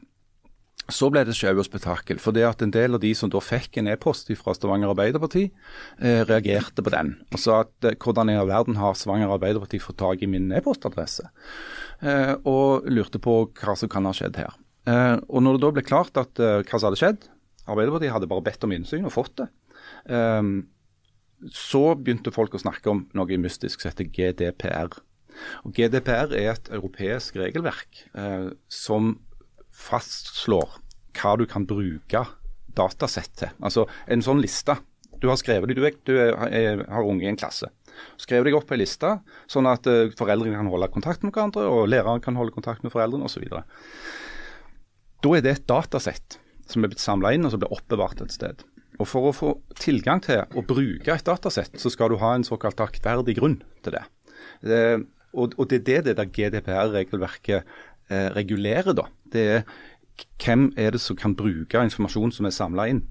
[0.92, 3.40] Så ble det sjau og spetakkel, for det at en del av de som da
[3.42, 5.48] fikk en e-post fra Stavanger Arbeiderparti,
[5.98, 7.16] eh, reagerte på den.
[7.34, 10.52] Og sa at eh, hvordan i all verden har Stavanger Arbeiderparti fått tak i min
[10.54, 11.26] e-postadresse?
[12.06, 14.54] Eh, og lurte på hva som kan ha skjedd her.
[14.86, 17.26] Eh, og når det da ble klart at eh, hva som hadde skjedd,
[17.66, 19.50] Arbeiderpartiet hadde bare bedt om innsyn og fått det,
[20.14, 20.52] eh,
[21.50, 24.94] så begynte folk å snakke om noe mystisk som heter GDPR.
[25.66, 28.06] Og GDPR er et europeisk regelverk
[28.72, 29.18] som
[29.76, 30.78] fastslår
[31.16, 32.24] hva du kan bruke
[32.76, 33.52] datasett til.
[33.64, 34.76] Altså en sånn liste.
[35.20, 37.70] Du har skrevet deg, du, er, du har unge i en klasse.
[38.20, 39.14] Skrev deg opp på ei liste,
[39.48, 42.92] sånn at uh, foreldrene kan holde kontakt med hverandre, og læreren kan holde kontakt med
[42.92, 43.46] foreldrene osv.
[45.24, 46.36] Da er det et datasett
[46.68, 48.66] som er blitt samla inn og som blir oppbevart et sted.
[49.00, 52.46] Og For å få tilgang til å bruke et datasett, så skal du ha en
[52.46, 54.04] såkalt aktverdig grunn til det.
[54.64, 54.80] det
[55.36, 57.66] og, og, det er det det GDPR-regelverket
[58.10, 58.96] eh, regulerer.
[58.96, 59.06] da.
[59.32, 59.62] Det er
[60.40, 63.02] hvem er det som kan bruke informasjon som er samla inn.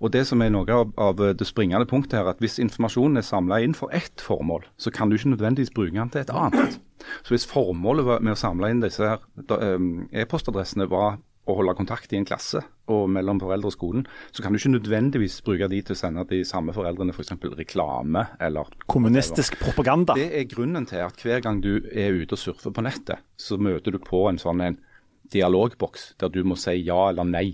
[0.00, 3.26] Og Det som er noe av, av, det springende punktet her, at hvis informasjonen er
[3.26, 6.78] samla inn for ett formål, så kan du ikke nødvendigvis bruke den til et annet.
[7.24, 9.18] Så Hvis formålet med å samle inn disse her
[9.58, 12.60] um, e-postadressene var å holde kontakt i en klasse
[12.92, 16.24] og mellom foreldre og skolen, så kan du ikke nødvendigvis bruke de til å sende
[16.30, 17.32] de samme foreldrene f.eks.
[17.42, 20.14] For reklame eller Kommunistisk propaganda.
[20.18, 23.58] Det er grunnen til at hver gang du er ute og surfer på nettet, så
[23.58, 24.78] møter du på en sånn en
[25.32, 27.46] dialogboks der du må si ja eller nei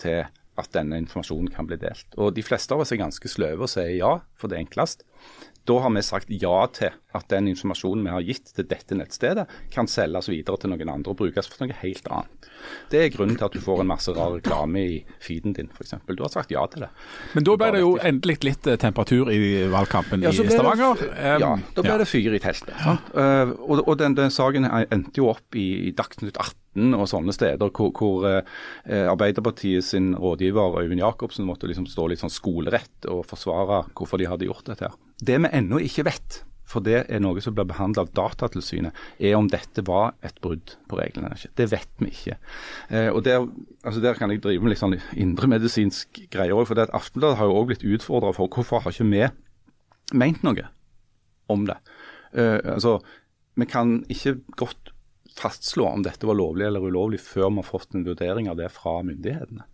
[0.00, 0.22] til
[0.60, 2.06] at denne informasjonen kan bli delt.
[2.20, 5.06] Og De fleste av oss er ganske sløve og sier ja, for det er enklest.
[5.68, 9.44] Da har vi sagt ja til at den informasjonen vi har gitt til dette nettstedet,
[9.72, 12.48] kan selges videre til noen andre og brukes for noe helt annet.
[12.90, 15.94] Det er grunnen til at du får en masse rar reklame i feeden din, f.eks.
[16.08, 16.90] Du har sagt ja til det.
[17.36, 19.40] Men da ble det jo endelig litt eh, temperatur i
[19.72, 20.98] valgkampen ja, i Stavanger.
[21.02, 22.00] Det, ja, da ble ja.
[22.02, 22.74] det fyr i teltet.
[22.78, 22.96] Ja.
[23.12, 27.34] Uh, og, og den, den, saken endte jo opp i, i Dagsnytt 18 og sånne
[27.36, 28.42] steder hvor, hvor uh,
[29.12, 34.30] Arbeiderpartiet sin rådgiver Øyvind Jacobsen måtte liksom stå litt sånn skolerett og forsvare hvorfor de
[34.30, 34.88] hadde gjort dette.
[34.88, 35.11] her.
[35.22, 36.40] Det vi ennå ikke vet,
[36.72, 40.74] for det er noe som blir behandlet av Datatilsynet, er om dette var et brudd
[40.88, 41.54] på reglene eller ikke.
[41.60, 42.36] Det vet vi ikke.
[42.88, 43.46] Eh, og der,
[43.84, 46.66] altså der, kan jeg drive med litt sånn indremedisinsk greier òg.
[46.70, 49.26] For det at Aftenbladet har jo òg blitt utfordra for hvorfor har ikke vi
[50.18, 50.70] ment noe
[51.52, 51.78] om det.
[52.32, 52.98] Eh, altså,
[53.60, 54.92] vi kan ikke godt
[55.36, 58.68] fastslå om dette var lovlig eller ulovlig før vi har fått en vurdering av det
[58.72, 59.64] fra myndighetene.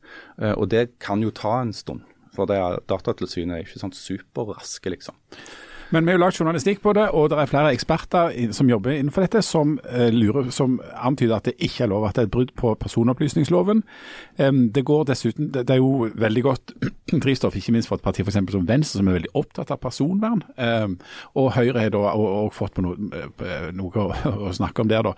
[0.43, 2.07] Eh, og det kan jo ta en stund.
[2.39, 5.17] For det er, Datatilsynet er ikke sånn superraske, liksom.
[5.91, 8.93] Men vi har jo lagd journalistikk på det, og det er flere eksperter som jobber
[8.93, 12.27] innenfor dette, som, eh, lurer, som antyder at det ikke er lov at det er
[12.27, 13.83] et brudd på personopplysningsloven.
[14.39, 16.75] Um, det går dessuten, det, det, er jo veldig godt
[17.25, 20.43] drivstoff, ikke minst for et parti for som Venstre, som er veldig opptatt av personvern.
[20.57, 20.99] Um,
[21.35, 24.13] og Høyre har og, fått på noe, eh, noe å,
[24.49, 25.15] å, snakke om der, da.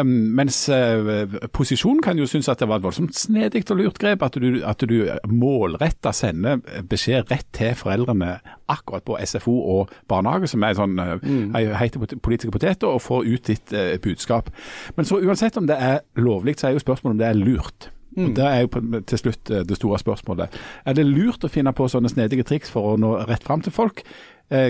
[0.00, 4.02] Um, mens uh, posisjonen kan jo synes at det var et voldsomt snedig og lurt
[4.02, 4.96] grep at du, at du
[5.30, 11.16] målretta sender beskjed rett til foreldrene akkurat på SFO og barnehage, som er sånn eh,
[11.22, 11.56] mm.
[11.78, 14.50] heite politiske poteter, og får ut ditt eh, budskap.
[14.96, 17.90] Men så uansett om det er lovlig, så er jo spørsmålet om det er lurt.
[18.14, 18.28] Mm.
[18.28, 20.60] Og Det er jo til slutt eh, det store spørsmålet.
[20.84, 23.74] Er det lurt å finne på sånne snedige triks for å nå rett fram til
[23.74, 24.04] folk?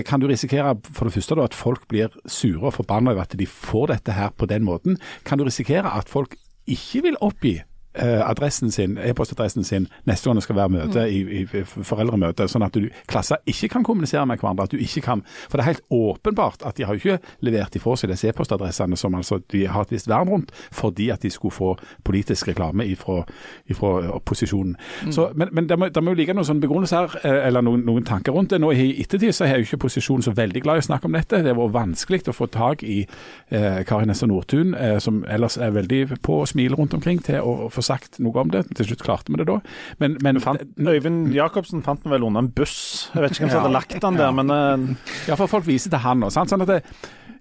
[0.07, 3.33] Kan du risikere for det første da, at folk blir sure og forbanna over at
[3.35, 4.95] de får dette her på den måten?
[5.27, 6.37] Kan du risikere at folk
[6.71, 11.07] ikke vil oppgi Eh, adressen sin, e-postadressen sin neste gang det skal være møte mm.
[11.07, 14.65] i, i, foreldremøte, sånn at du klasser ikke kan kommunisere med hverandre.
[14.67, 17.95] at du ikke kan, For det er helt åpenbart at de har ikke levert ifra
[17.95, 21.53] seg disse e-postadressene som altså de har et visst vern rundt, fordi at de skulle
[21.53, 23.23] få politisk reklame ifra,
[23.69, 24.75] ifra opposisjonen.
[25.05, 25.11] Mm.
[25.11, 27.85] Så, men, men det må, det må jo ligge noen sånne begrunnelser her, eller noen,
[27.85, 28.59] noen, tanker rundt det.
[28.61, 31.17] Nå I ettertid så er jo ikke posisjonen så veldig glad i å snakke om
[31.17, 31.41] dette.
[31.43, 35.57] Det har vært vanskelig å få tak i eh, Kari Nessa Nordtun, eh, som ellers
[35.57, 38.65] er veldig på å smile rundt omkring, til å, å sagt noe om det.
[38.77, 39.59] Til slutt klarte vi det da.
[40.01, 43.11] Men, men fant, Øyvind Jacobsen fant den vel under en buss.
[43.13, 45.13] Jeg vet ikke hvem som hadde lagt den der, men uh...
[45.29, 46.31] Ja, for folk viser til han nå.
[46.33, 46.81] Sånn at det,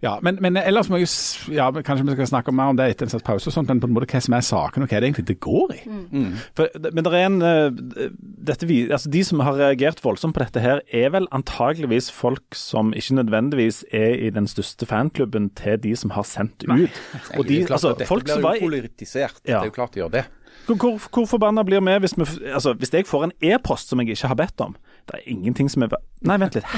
[0.04, 1.08] ja, men, men, ellers må jeg
[1.54, 3.80] ja, Kanskje vi skal snakke mer om det etter en slags pause, og sånt, men
[3.80, 5.80] på en måte hva som er saken, og hva er det egentlig det går i?
[5.88, 6.04] Mm.
[6.12, 6.28] Mm.
[6.58, 8.10] For, men det er en uh,
[8.50, 12.92] dette, altså De som har reagert voldsomt på dette, her, er vel antageligvis folk som
[12.96, 16.70] ikke nødvendigvis er i den største fanklubben til de som har sendt ut.
[16.74, 16.88] Nei.
[17.38, 19.40] Og de, altså, folk blir jo politisert.
[19.44, 19.62] Ja.
[19.62, 20.26] Det er jo klart de gjør det.
[20.64, 24.14] Hvor, hvor forbanna blir vi hvis, vi altså, hvis jeg får en e-post som jeg
[24.14, 24.76] ikke har bedt om?
[25.04, 26.68] Det er ingenting som er Nei, vent litt.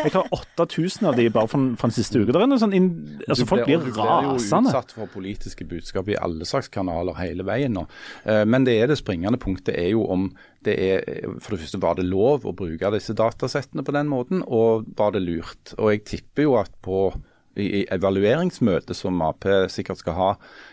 [0.00, 2.32] Jeg har 8000 av de bare fra, den siste uke.
[2.32, 3.90] Sånn altså, folk blir rasende.
[3.90, 7.84] Du blir jo utsatt for politiske budskap i alle slags kanaler hele veien nå.
[8.24, 10.30] Eh, men det er det springende punktet er jo om
[10.64, 11.02] det er
[11.38, 15.12] For det første, var det lov å bruke disse datasettene på den måten, og var
[15.14, 15.74] det lurt?
[15.76, 17.10] Og jeg tipper jo at på
[17.62, 20.28] i evalueringsmøtet som Ap sikkert skal ha,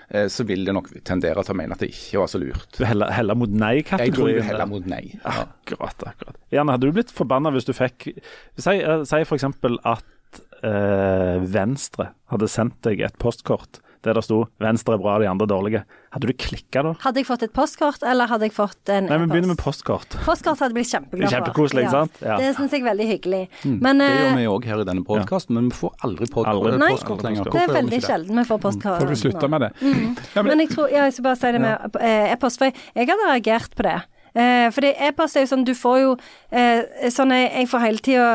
[0.09, 2.67] eh, så vil det nok tendere til å mene at det ikke var så lurt.
[2.77, 4.11] Du heller, heller mot nei-kategorien?
[4.11, 5.03] Jeg tror jeg heller mot nei.
[5.17, 5.45] Ja.
[5.45, 6.09] Akkurat.
[6.11, 6.41] akkurat.
[6.53, 9.47] Gjerne, hadde du blitt forbanna hvis du fikk Si, eh, si f.eks.
[9.47, 15.29] at eh, Venstre hadde sendt deg et postkort der det sto 'Venstre er bra, de
[15.29, 15.83] andre dårlige'.
[16.15, 16.93] Hadde du klikka da?
[17.03, 20.15] Hadde jeg fått et postkort, eller hadde jeg fått en Nei, Vi begynner med postkort.
[20.23, 21.35] Postkort hadde blitt kjempeglad for.
[21.35, 21.91] Kjempekoselig, ja.
[21.91, 22.21] sant?
[22.21, 22.37] Ja.
[22.39, 23.43] Det syns jeg er veldig hyggelig.
[23.65, 23.77] Mm.
[23.81, 26.63] Men, det gjør eh, vi òg her i denne podkasten, men vi får aldri, postkort
[26.63, 26.81] lenger.
[26.85, 27.51] nei, postkort lenger.
[27.51, 29.03] det er veldig sjelden vi får postkort.
[29.03, 29.71] Får vi slutte med det?
[29.81, 30.03] Mm.
[30.35, 32.77] Ja, men, men, jeg tror, jeg skal bare si det med eh, e-post, for jeg,
[32.95, 33.99] jeg hadde reagert på det.
[34.35, 36.15] Eh, for e-post er jo sånn, du får jo
[36.51, 38.31] eh, sånn jeg, jeg får hele tida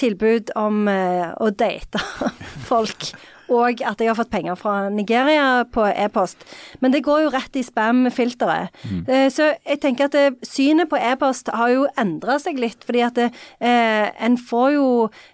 [0.00, 2.00] tilbud om eh, å date
[2.70, 3.10] folk.
[3.52, 6.42] Og at jeg har fått penger fra Nigeria på e-post.
[6.80, 8.72] Men det går jo rett i spam-filteret.
[9.06, 13.04] Eh, så jeg tenker at eh, synet på e-post har jo endra seg litt, fordi
[13.04, 14.88] at det, eh, en får jo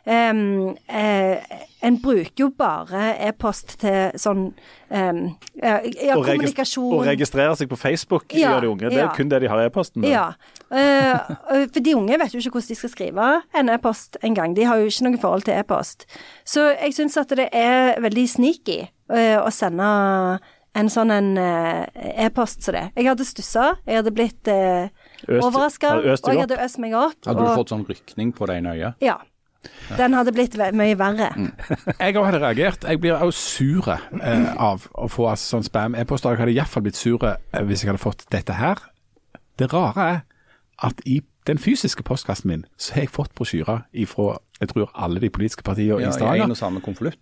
[0.06, 1.38] em, eh,
[1.84, 5.20] En bruker jo bare e-post til sånn um,
[5.62, 5.76] ja,
[6.16, 6.90] og kommunikasjon.
[6.96, 8.90] Og registrere seg på Facebook Ja, gjør de unge.
[8.90, 9.06] Det ja.
[9.06, 10.06] er kun det de har i e-posten.
[10.08, 10.26] Ja.
[10.72, 13.30] Uh, for de unge vet jo ikke hvordan de skal skrive
[13.62, 14.58] en e-post engang.
[14.58, 16.08] De har jo ikke noe forhold til e-post.
[16.42, 19.88] Så jeg syns at det er veldig sneaky uh, å sende
[20.78, 21.86] en sånn en eh,
[22.26, 22.84] e-post som det.
[22.98, 24.86] Jeg hadde stussa, jeg hadde blitt uh,
[25.40, 27.18] overraska, og jeg hadde øst meg opp.
[27.26, 29.02] Hadde du og, fått sånn rykning på det ene øyet?
[29.04, 29.18] Ja.
[29.98, 31.30] Den hadde blitt mye verre.
[32.02, 32.84] Jeg òg hadde reagert.
[32.84, 36.36] Jeg blir òg sur eh, av å få altså, sånn spam-e-poster.
[36.36, 38.82] Jeg hadde iallfall blitt sur eh, hvis jeg hadde fått dette her.
[39.58, 40.20] Det rare er
[40.86, 45.20] at i den fysiske postkassen min så har jeg fått brosjyrer ifra jeg tror alle
[45.22, 46.44] de politiske partiene i Ja, I Stavanger.
[46.44, 47.18] en og samme konvolutt?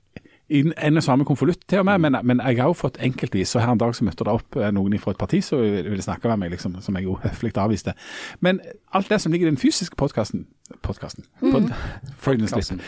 [0.49, 3.57] I en og samme konvolutt til og med, men, men jeg har jo fått enkeltvis.
[3.57, 6.05] Og her en dag så møtte det opp eh, noen fra et parti som ville
[6.05, 7.97] snakke med meg, liksom, som jeg jo høflig avviste.
[8.41, 8.61] Men
[8.95, 10.47] alt det som ligger i den fysiske postkassen
[10.83, 11.25] Postkassen?
[11.41, 11.71] Pod,
[12.23, 12.81] Freudian.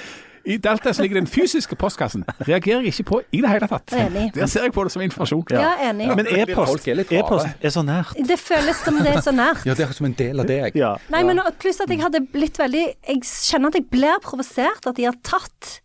[0.49, 3.51] I alt det som ligger i den fysiske postkassen, reagerer jeg ikke på i det
[3.51, 3.92] hele tatt.
[3.92, 4.31] Enig.
[4.38, 5.42] Der ser jeg på det som informasjon.
[5.53, 6.09] Ja, enig.
[6.16, 8.14] Men e-post er e-post er så nært.
[8.29, 9.64] Det føles som det er så nært.
[9.68, 10.79] Ja, det er som en del av deg.
[10.79, 10.94] Ja.
[11.12, 14.97] Nei, men pluss at jeg hadde blitt veldig Jeg kjenner at jeg blir provosert at
[14.97, 15.83] de har tatt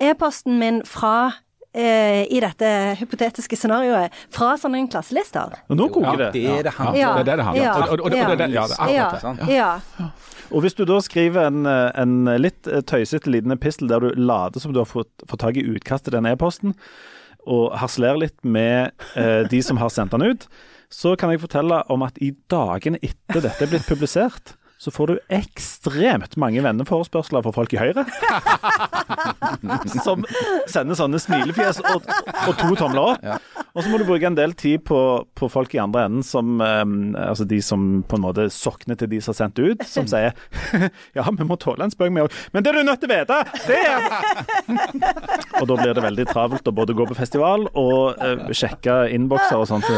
[0.00, 1.32] e-posten min fra
[1.74, 2.68] eh, i dette
[3.00, 5.56] hypotetiske scenarioet fra sånne klasselister.
[5.68, 6.32] Og nå koker Ja, det.
[6.34, 7.14] Det er det Ja.
[7.14, 7.62] Det er det det.
[7.62, 7.72] Ja.
[7.74, 9.48] Og- og- og- og det- det- Ja, det er akkurat det.
[9.48, 9.78] ja.
[10.52, 14.60] Og hvis du da skriver en, en litt eh, tøysete liten epistel der du later
[14.60, 16.74] som du har fått, fått tak i utkastet til den e-posten,
[17.46, 20.46] og harselerer litt med eh, de som har sendt den ut,
[20.90, 25.06] så kan jeg fortelle om at i dagene etter dette er blitt publisert, så får
[25.06, 28.04] du ekstremt mange venneforespørsler fra folk i Høyre.
[30.02, 30.24] som
[30.70, 32.08] sender sånne smilefjes og,
[32.48, 33.52] og to tomler opp.
[33.74, 34.98] Og så må du bruke en del tid på,
[35.34, 39.10] på folk i andre enden, som, um, altså de som på en måte sokner til
[39.10, 40.34] de som har sendt ut, som sier
[41.16, 42.36] ja, vi må tåle en spøk med òg.
[42.54, 44.04] Men det er du nødt til å vite, det er
[45.60, 49.62] Og da blir det veldig travelt å både gå på festival og uh, sjekke innbokser
[49.62, 49.88] og sånt.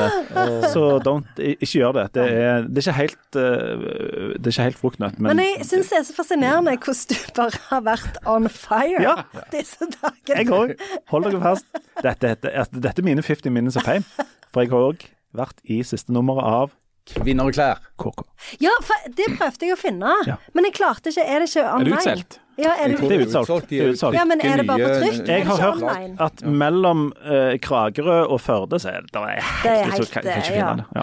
[0.72, 2.06] Så don't, ikke gjør det.
[2.16, 5.66] Det er, det er ikke helt uh, Det er ikke helt fruktnøtt, men, Men jeg
[5.68, 9.14] syns det er så fascinerende hvordan du bare har vært on fire Ja.
[9.52, 10.38] disse dagene.
[10.40, 10.74] jeg òg.
[11.12, 11.66] Hold dere fast.
[12.02, 14.04] Dette, dette, dette er mine 50 minutes of fame.
[14.52, 16.70] For jeg har òg vært i siste nummeret av
[17.06, 17.78] Kvinnerklær.
[17.98, 18.24] KK.
[18.60, 20.36] Ja, for det prøvde jeg å finne, Ja.
[20.54, 21.24] men jeg klarte ikke.
[21.24, 21.84] Er det ikke Er online?
[21.84, 22.38] det utsolgt?
[22.56, 23.68] Ja, er det, Det er utsolgt.
[23.68, 24.16] Det er utsolgt.
[24.16, 25.26] Ja, men er det bare på trykk?
[25.28, 26.16] Jeg har Det er hørt online.
[26.20, 29.26] at mellom uh, Kragerø og Førde så er det, det er
[29.62, 30.68] Det er helt, helt, kan, kan ikke ja.
[30.72, 30.86] finne det.
[30.96, 31.02] Ja.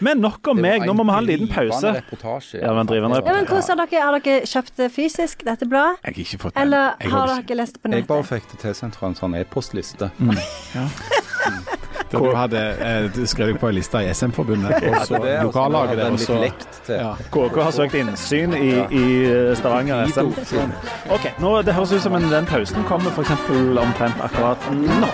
[0.00, 1.94] Men nok om meg, nå må vi ha en liten pause.
[2.54, 5.98] Ja, men drivende ja, men hvordan har dere, har dere kjøpt det fysisk, dette bladet?
[6.04, 6.62] Jeg har ikke fått den.
[6.62, 8.04] Eller har dere lest det på nettet?
[8.04, 10.10] Jeg bare fikk det tilsendt fra en sånn e-postliste.
[12.10, 16.04] Da du hadde eh, skrevet på en liste i SM-forbundet, og så også- lokallaget der,
[16.04, 16.94] er og litt så lekt til.
[16.94, 17.12] ja.
[17.30, 20.72] KK har søkt innsyn i, i eh, Stavanger SM.
[21.10, 23.30] Ok, nå, Det høres ut som en, den pausen kommer f.eks.
[23.86, 25.12] omtrent akkurat nå.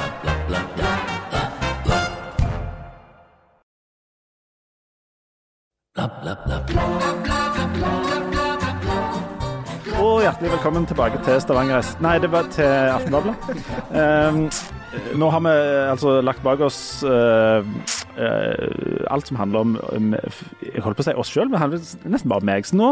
[10.01, 11.95] Og hjertelig velkommen tilbake til Stavanger S...
[12.05, 12.65] Nei, det var til
[12.97, 13.35] Aftenbladet.
[13.91, 14.51] Um,
[15.19, 15.53] nå har vi
[15.91, 17.65] altså lagt bak oss uh,
[18.17, 20.15] uh, alt som handler om um,
[20.63, 22.69] Jeg holdt på å si oss sjøl, men det handler nesten bare om meg.
[22.69, 22.89] Så nå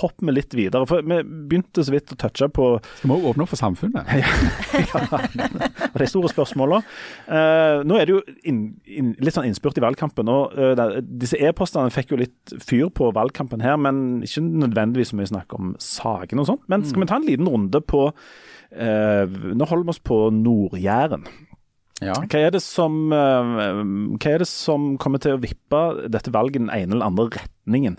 [0.00, 0.88] hopper vi litt videre.
[0.90, 4.10] For vi begynte så vidt å touche på Skal Vi òg åpne opp for samfunnet.
[6.00, 6.82] de store spørsmåla.
[7.28, 10.30] Uh, nå er det jo in, in, litt sånn innspurt i valgkampen.
[10.30, 15.20] og eh, Disse e-postene fikk jo litt fyr på valgkampen her, men ikke nødvendigvis så
[15.20, 16.64] mye snakk om sakene og sånt.
[16.72, 18.14] Men skal vi ta en liten runde på eh,
[18.70, 21.24] Nå holder vi oss på Nord-Jæren.
[22.00, 22.16] Ja.
[22.16, 23.54] Hva er, det som, eh,
[24.16, 27.98] hva er det som kommer til å vippe dette valget den ene eller andre retningen?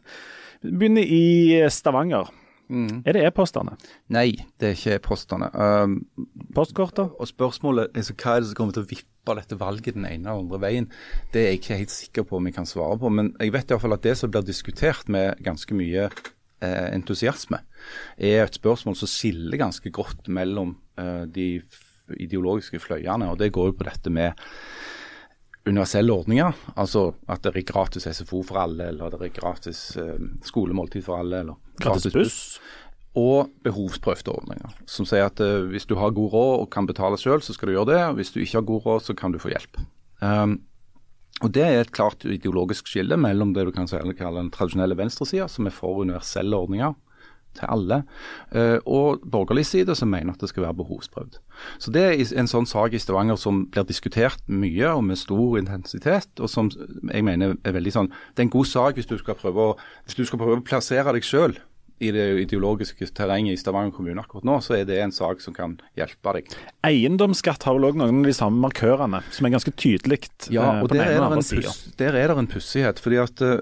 [0.65, 2.31] Begynner i Stavanger.
[2.71, 3.01] Mm.
[3.05, 3.75] Er det e-postene?
[4.15, 4.31] Nei,
[4.61, 5.49] det er ikke e-postene.
[5.53, 5.97] Um,
[6.55, 7.11] Postkorter?
[7.19, 10.31] og spørsmålet er hva er det som kommer til å vippe dette valget den ene
[10.31, 10.87] eller andre veien,
[11.33, 13.11] det er jeg ikke helt sikker på om jeg kan svare på.
[13.11, 16.31] Men jeg vet i hvert fall at det som blir diskutert med ganske mye eh,
[16.95, 17.61] entusiasme,
[18.17, 21.47] er et spørsmål som skiller ganske godt mellom eh, de
[22.19, 23.31] ideologiske fløyene.
[23.31, 24.37] og Det går jo på dette med
[25.65, 26.53] universelle ordninger.
[26.75, 31.21] Altså at det er gratis SFO for alle, eller det er gratis eh, skolemåltid for
[31.21, 31.43] alle.
[31.45, 32.39] eller Gratis buss?
[33.11, 37.17] og behovsprøvde ordninger, som sier at eh, hvis du har god råd og kan betale
[37.19, 38.03] selv, så skal du gjøre det.
[38.05, 39.81] og Hvis du ikke har god råd, så kan du få hjelp.
[40.21, 40.61] Um,
[41.41, 45.47] Og Det er et klart ideologisk skille mellom det du kan kalle den tradisjonelle venstresida,
[45.49, 46.93] som er for universelle ordninger
[47.57, 48.03] til alle,
[48.55, 51.39] eh, og borgerlig side som mener at det skal være behovsprøvd.
[51.79, 55.57] Så Det er en sånn sak i Stavanger som blir diskutert mye og med stor
[55.57, 56.69] intensitet, og som
[57.11, 59.77] jeg mener er veldig sånn Det er en god sak hvis du skal prøve å,
[60.07, 61.57] skal prøve å plassere deg sjøl
[62.01, 65.55] i det ideologiske terrenget i Stavanger kommune akkurat nå, så er det en sak som
[65.55, 66.55] kan hjelpe deg.
[66.87, 70.81] Eiendomsskatt har vel òg noen av de samme markørene, som er ganske tydelig ja, eh,
[70.81, 71.75] og på den ene og det andre en sida.
[72.01, 73.01] der er det en pussighet.
[73.03, 73.59] fordi at uh,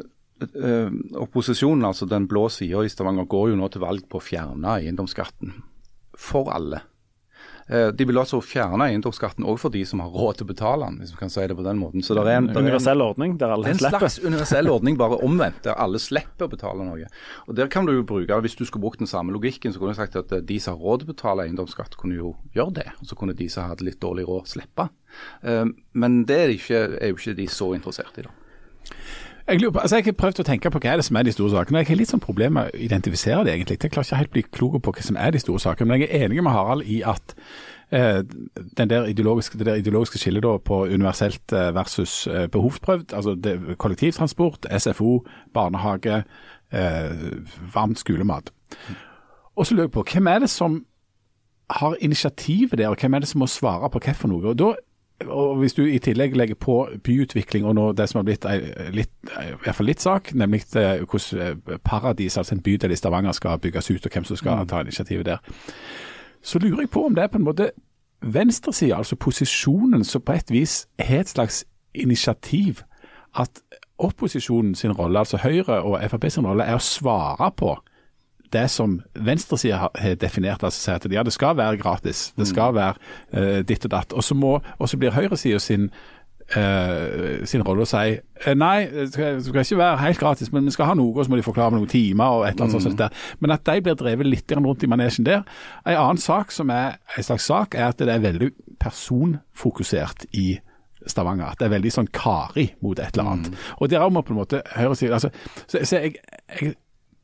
[0.56, 0.94] uh,
[1.26, 4.78] Opposisjonen, altså den blå sida i Stavanger, går jo nå til valg på å fjerne
[4.78, 5.60] eiendomsskatten
[6.20, 6.84] for alle.
[7.70, 10.88] Uh, de vil altså fjerne eiendomsskatten òg for de som har råd til å betale
[10.88, 12.04] den, hvis vi kan si det på den måten.
[12.06, 14.20] Så det er en, det er en Universell ordning der alle det er en slags
[14.24, 17.10] universell ordning, bare omvendt, der alle slipper å betale noe.
[17.48, 19.94] Og Der kan du jo bruke, Hvis du skulle brukt den samme logikken, så kunne
[19.94, 22.74] du sagt at eh, de som har råd til å betale eiendomsskatt, kunne jo gjøre
[22.82, 22.88] det.
[23.02, 24.90] Og så kunne de som hadde litt dårlig råd, slippe.
[25.44, 28.34] Eh, Men det er, ikke, er jo ikke de så interessert i, da.
[29.50, 31.34] Jeg, på, altså jeg har prøvd å tenke på hva er det som er de
[31.34, 31.82] store sakene.
[31.82, 33.80] Jeg har litt sånn problem med å identifisere det, egentlig.
[33.82, 35.90] Jeg klarer ikke helt bli klok på hva som er de store sakene.
[35.90, 37.34] Men jeg er enig med Harald i at
[37.90, 38.20] eh,
[38.78, 44.70] der det der ideologiske skillet da på universelt eh, versus eh, behovsprøvd, altså det, kollektivtransport,
[44.78, 46.22] SFO, barnehage,
[46.72, 47.10] eh,
[47.74, 48.54] varmt skolemat.
[49.56, 50.84] Og så lurer jeg på, hvem er det som
[51.70, 54.54] har initiativet der, og hvem er det som må svare på hva for noe?
[54.54, 54.74] Og da
[55.28, 58.46] og Hvis du i tillegg legger på byutvikling og nå det som har blitt
[58.96, 63.36] litt, i hvert fall litt sak, nemlig eh, hvordan Paradis, altså en bydel i Stavanger,
[63.36, 65.38] skal bygges ut, og hvem som skal ta initiativet der,
[66.42, 67.72] så lurer jeg på om det er på en måte
[68.22, 72.82] venstresida, altså posisjonen, som på et vis har et slags initiativ.
[73.36, 73.62] At
[73.98, 77.76] opposisjonen sin rolle, altså Høyre og Frp sin rolle, er å svare på
[78.54, 82.76] det som venstresida har definert, altså sier at ja, det skal være gratis, det skal
[82.78, 82.96] være
[83.34, 84.14] uh, ditt og datt.
[84.14, 85.90] Og så, må, og så blir høyresida sin,
[86.56, 90.54] uh, sin rolle å si eh, nei, det skal, det skal ikke være helt gratis,
[90.56, 92.56] men vi skal ha noe, og så må de forklare med noen timer og et
[92.56, 93.04] eller annet sånt.
[93.04, 93.28] Der.
[93.44, 95.46] Men at de blir drevet litt rundt i manesjen der.
[95.86, 100.52] En annen sak som er en slags sak, er at det er veldig personfokusert i
[101.08, 101.54] Stavanger.
[101.54, 103.66] At det er veldig sånn Kari mot et eller annet.
[103.80, 105.32] Og der må på en måte høyresida altså,
[105.66, 106.20] så, så jeg,
[106.60, 106.74] jeg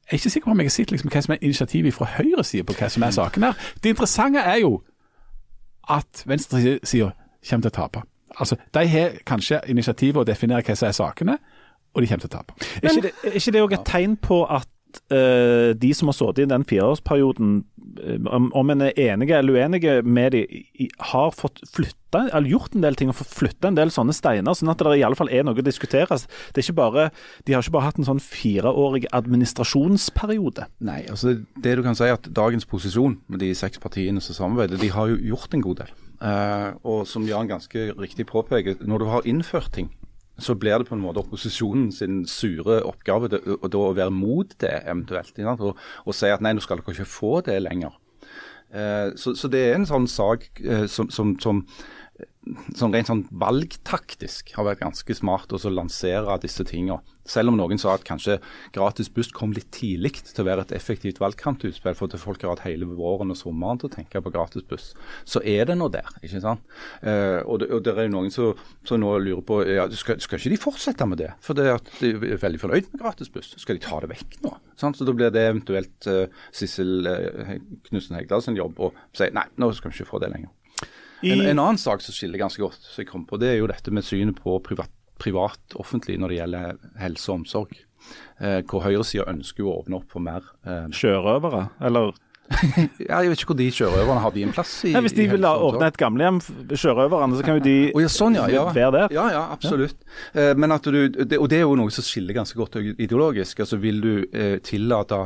[0.05, 2.05] jeg er ikke sikker på om jeg har sett liksom hva som er initiativet fra
[2.05, 3.53] høyresida på hva som er saken her.
[3.83, 4.75] Det interessante er jo
[5.89, 7.09] at venstresida
[7.49, 8.03] kommer til å tape.
[8.39, 11.37] Altså, De har kanskje initiativet å definere hva som er sakene,
[11.93, 12.53] og de kommer til å tape.
[12.83, 14.69] Er det, er ikke det òg et tegn på at
[15.11, 17.63] uh, de som har sittet i den fireårsperioden,
[18.27, 20.63] om, en er enige eller uenige med de,
[21.11, 24.55] har fått flytta, eller gjort en del ting og fått flytta en del sånne steiner,
[24.57, 26.17] sånn at det i alle fall er noe å diskutere.
[26.17, 27.09] Det er ikke bare,
[27.47, 30.69] de har ikke bare hatt en sånn fireårig administrasjonsperiode.
[30.85, 34.37] Nei, altså det du kan si er at dagens posisjon med de seks partiene som
[34.37, 35.93] samarbeider, de har jo gjort en god del.
[36.15, 39.91] Uh, og som Jan ganske riktig påpeker, når du har innført ting,
[40.37, 44.11] så blir det på en måte opposisjonen sin sure oppgave det, og da å være
[44.11, 45.37] mot det eventuelt.
[45.55, 47.95] Og, og si at nei, nå skal dere ikke få det lenger.
[48.75, 51.63] Eh, så, så det er en sånn sak eh, som, som, som
[52.77, 57.01] sånn rent sånn valgtaktisk har vært ganske smart å lansere disse tingene.
[57.25, 58.37] Selv om noen sa at kanskje
[58.75, 62.53] gratis buss kom litt tidlig til å være et effektivt valgkamputspill, for at folk har
[62.53, 64.91] hatt hele våren og sommeren til å tenke på gratis buss,
[65.25, 66.05] så er det nå der.
[66.21, 66.61] ikke sant?
[67.01, 70.21] Eh, og, det, og det er jo noen som, som nå lurer på ja, skal,
[70.21, 71.31] skal ikke de fortsette med det?
[71.45, 73.55] For det at de er veldig fornøyd med gratis buss.
[73.57, 74.53] Skal de ta det vekk nå?
[74.77, 74.99] Sant?
[74.99, 77.55] Så Da blir det eventuelt uh, Sissel uh,
[77.89, 80.53] Knutsen Hegdal sin jobb å si nei, nå skal vi ikke få det lenger.
[81.33, 83.71] En, en annen sak som skiller ganske godt, som jeg kom på, det er jo
[83.71, 87.73] dette med synet på privat, privat når det gjelder helse og omsorg.
[88.37, 92.11] Eh, hvor høyresida ønsker å åpne opp for mer eh, Sjørøvere, eller
[93.09, 95.23] ja, Jeg vet ikke hvor de sjørøverne har de en plass i Nei, Hvis de
[95.25, 98.45] i vil åpne et gamlehjem, sjørøverne, så kan jo de oh, ja, sånn, ja.
[98.53, 98.67] ja.
[98.75, 99.15] være der.
[99.15, 100.05] Ja, ja, absolutt.
[100.33, 103.63] Eh, men at du, det, og det er jo noe som skiller ganske godt ideologisk.
[103.65, 105.23] Altså Vil du eh, tillate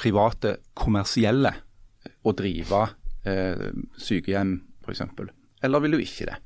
[0.00, 1.52] private kommersielle
[2.22, 2.86] å drive
[3.28, 3.68] eh,
[4.00, 5.04] sykehjem, f.eks.,
[5.62, 6.38] eller vil du ikke det?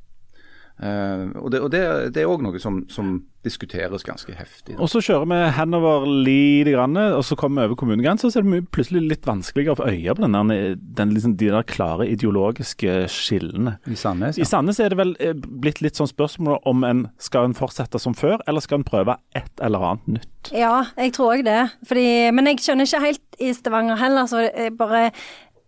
[0.74, 1.81] Uh, og det, og det,
[2.16, 4.74] det er òg noe som, som diskuteres ganske heftig.
[4.81, 8.46] Og så kjører vi henover lite grann, og så kommer vi over kommunegrensa, så er
[8.46, 11.62] det mye- plutselig litt vanskeligere å få øye på den, der- den, liksom, de der
[11.68, 13.77] klare ideologiske skillene.
[13.87, 14.42] I Sandnes, ja.
[14.42, 14.48] I.
[14.50, 18.16] Sandnes er det vel eh, blitt litt sånn spørsmål om en skal en fortsette som
[18.18, 20.50] før, eller skal en prøve et eller annet nytt?
[20.57, 21.61] Ja, jeg tror òg det.
[21.87, 25.07] Fordi, men jeg skjønner ikke helt i Stavanger heller, så jeg bare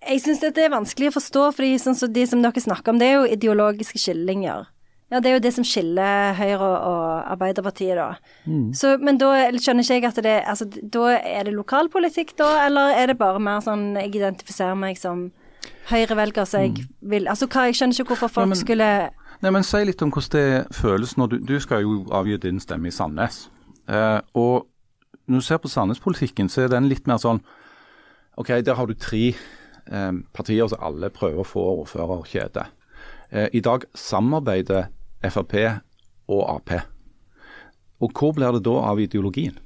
[0.07, 2.98] Jeg syns det er vanskelig å forstå, fordi sånn som de som dere snakker om,
[3.02, 4.67] det er jo ideologiske skillelinjer.
[5.11, 8.09] Ja, det er jo det som skiller Høyre og, Arbeiderpartiet, da.
[8.75, 12.96] Så, men da skjønner ikke jeg at det Altså, da er det lokalpolitikk, da, eller
[12.98, 15.29] er det bare mer sånn jeg identifiserer meg som
[15.92, 18.90] Høyre-velger, så jeg vil Altså, hva, jeg skjønner ikke hvorfor folk men- skulle
[19.42, 22.59] Nei, men Si litt om hvordan det føles når du, du skal jo avgi din
[22.59, 23.50] stemme i Sandnes.
[23.87, 24.67] Eh, og
[25.29, 27.42] når du ser på Sandnes-politikken, så er den litt mer sånn
[28.40, 29.35] OK, der har du tre
[30.35, 32.67] partier som alle prøver å få ordførerkjede.
[33.31, 34.91] Eh, I dag samarbeider
[35.31, 35.55] Frp
[36.29, 36.75] og Ap.
[38.01, 39.57] Og hvor blir det da av ideologien?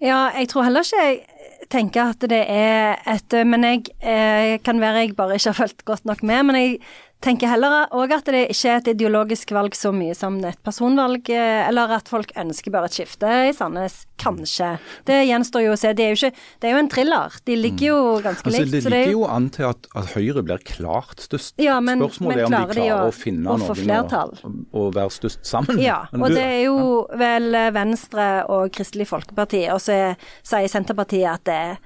[0.00, 4.80] Ja, jeg tror heller ikke jeg tenker at det er et Men jeg eh, kan
[4.80, 6.42] være jeg bare ikke har fulgt godt nok med.
[6.42, 6.78] Men jeg
[7.20, 11.28] tenker heller òg at det ikke er et ideologisk valg så mye som et personvalg,
[11.34, 14.04] eh, eller at folk ønsker bare et skifte i Sandnes.
[14.18, 14.78] Kanskje.
[15.06, 15.92] Det gjenstår jo å se.
[15.94, 17.36] Det er jo, ikke, det er jo en thriller.
[17.46, 18.72] De ligger jo ganske Altså, likt.
[18.72, 21.54] det er ligger jo an til at, at Høyre blir klart størst.
[21.62, 23.76] Ja, men- Spørsmålet men er om klarer de de klarer å- å, finne å få
[23.78, 25.78] noen og, være størst sammen.
[25.82, 31.30] Ja, og det er jo vel Venstre og Kristelig Folkeparti, og så er- sier Senterpartiet
[31.34, 31.78] at det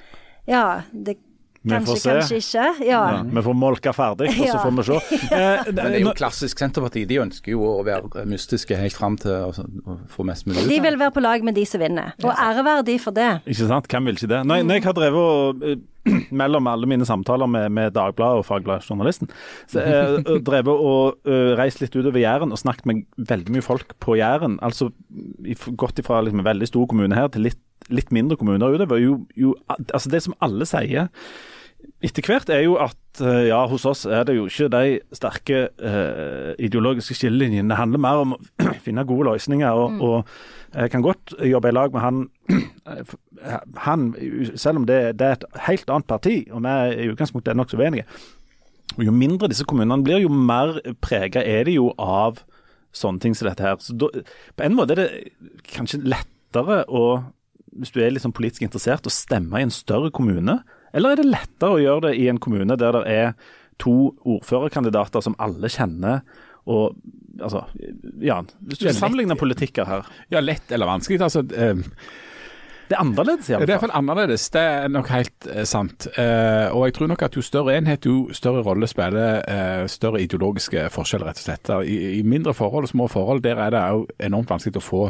[0.49, 1.19] Ja, det
[1.63, 2.11] Vi får kanskje, se.
[2.11, 2.87] kanskje ikke.
[2.89, 3.01] Ja.
[3.13, 4.99] Ja, vi får molka ferdig, og så får vi se.
[5.33, 7.05] Eh, Men det er jo klassisk Senterparti.
[7.09, 9.53] De ønsker jo å være mystiske helt fram til å,
[9.87, 10.69] å få mest mulig ut.
[10.71, 13.31] De vil være på lag med de som vinner, og æreverdig for det.
[13.47, 13.89] Ikke sant?
[13.91, 14.43] Hvem vil ikke det?
[14.49, 15.81] Når, når jeg har drevet og eh,
[16.43, 19.31] mellom alle mine samtaler med, med Dagbladet og Fagbladet-journalisten,
[20.27, 24.19] og drevet og uh, reist litt utover Jæren og snakket med veldig mye folk på
[24.19, 24.59] Jæren.
[24.67, 24.91] Altså
[25.79, 27.61] gått ifra liksom, en veldig stor kommune her til litt,
[27.95, 28.99] litt mindre kommuner utover.
[29.03, 31.11] Jo, jo, altså det som alle sier
[32.03, 35.61] etter hvert er jo at eh, ja, hos oss er det jo ikke de sterke
[35.71, 37.71] eh, ideologiske skillelinjene.
[37.71, 38.41] Det handler mer om å
[38.87, 39.71] finne gode løsninger.
[39.71, 42.23] og, og jeg kan godt jobbe i lag med han,
[43.87, 44.07] han
[44.57, 47.79] selv om det, det er et helt annet parti, og vi er i utgangspunktet nokså
[47.79, 48.07] uenige.
[48.97, 52.43] Og Jo mindre disse kommunene blir, jo mer prega er de jo av
[52.93, 53.79] sånne ting som dette her.
[53.81, 54.11] Så da,
[54.57, 55.11] på en måte er det
[55.73, 57.23] kanskje lettere å,
[57.79, 60.61] hvis du er sånn politisk interessert, å stemme i en større kommune?
[60.95, 63.33] Eller er det lettere å gjøre det i en kommune der det er
[63.83, 63.95] to
[64.29, 66.21] ordførerkandidater som alle kjenner?
[66.71, 66.95] Og
[67.43, 67.65] altså,
[68.23, 68.37] ja,
[68.69, 71.19] Hvis du er sammenligner politikker her Ja, lett eller vanskelig.
[71.27, 71.41] altså...
[71.41, 71.81] eh,
[72.93, 73.95] Det er annerledes, i Det er hvert fall.
[73.97, 76.07] annerledes, det er nok helt eh, sant.
[76.19, 80.21] Eh, og jeg tror nok at jo større enhet, jo større rolle spiller eh, større
[80.23, 81.71] ideologiske forskjeller, rett og slett.
[81.89, 85.03] I, I mindre forhold og små forhold, der er det jo enormt vanskelig å få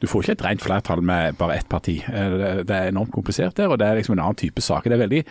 [0.00, 1.98] Du får ikke et rent flertall med bare ett parti.
[2.06, 4.90] Eh, det, er enormt komplisert der, og det er liksom en annen type saker.
[4.90, 5.24] Det er veldig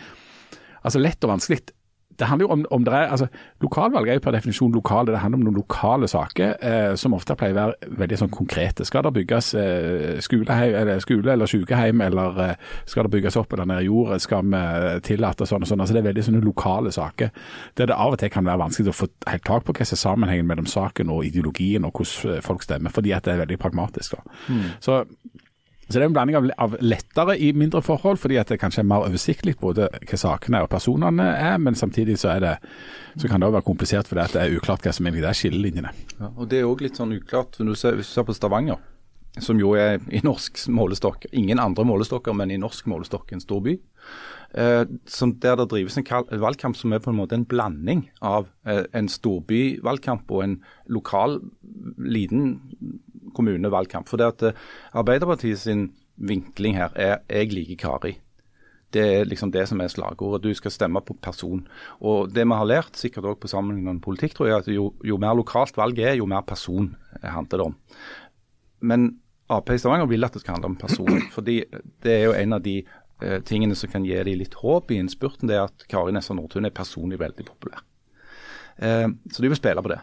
[0.82, 1.62] altså lett og vanskelig.
[2.18, 3.26] Det handler jo om, om det er, altså
[3.62, 5.12] Lokalvalg er jo per definisjon lokale.
[5.12, 8.86] Det handler om noen lokale saker eh, som ofte pleier å være veldig sånn konkrete.
[8.88, 13.54] Skal det bygges eh, skoleheim, eller, skole eller sykehjem, eller eh, skal det bygges opp
[13.54, 14.14] eller ned i jord?
[14.22, 14.62] Skal vi
[15.06, 15.84] tillate sånn og sånn?
[15.84, 17.32] Altså Det er veldig sånne lokale saker.
[17.78, 19.96] Der det av og til kan være vanskelig å få helt tak på hva som
[19.96, 23.44] er sammenhengen mellom saken og ideologien og hvordan eh, folk stemmer, fordi at det er
[23.44, 24.18] veldig pragmatisk.
[24.18, 24.38] da.
[24.82, 25.02] Så
[25.92, 28.82] så det er en blanding av, av lettere i mindre forhold, fordi at det kanskje
[28.82, 32.56] er mer oversiktlig både hva sakene og personene er, men samtidig så, det,
[33.16, 35.38] så kan det også være komplisert fordi at det er uklart hva som egentlig er
[35.38, 35.92] skillelinjene.
[36.18, 37.60] Ja, og Det er òg litt sånn uklart.
[37.60, 38.80] Når du ser, hvis du ser på Stavanger,
[39.40, 43.62] som jo er i norsk målestokk, ingen andre målestokker, men i norsk målestokk en stor
[43.64, 43.78] by,
[44.52, 48.84] eh, der det drives en valgkamp som er på en måte en blanding av eh,
[48.92, 51.40] en storbyvalgkamp og en lokal,
[51.96, 52.58] liten
[53.34, 54.08] kommunevalgkamp.
[54.08, 54.60] For det at eh,
[54.94, 58.18] Arbeiderpartiet sin vinkling her er 'jeg liker Kari'.
[58.92, 60.42] Det er liksom det som er slagordet.
[60.42, 61.66] Du skal stemme på person.
[62.00, 65.16] Og det vi har lært, sikkert også på sammenlignende politikk, tror jeg, at jo, jo
[65.16, 67.76] mer lokalt valget er, jo mer person handler det om.
[68.80, 71.22] Men Ap i Stavanger vil at det skal handle om person.
[71.36, 71.62] fordi
[72.02, 72.82] det er jo en av de
[73.22, 76.34] eh, tingene som kan gi dem litt håp i innspurten, det er at Kari Nessa
[76.34, 77.84] Nordtun er personlig veldig populær.
[78.76, 80.02] Eh, så de vil spille på det.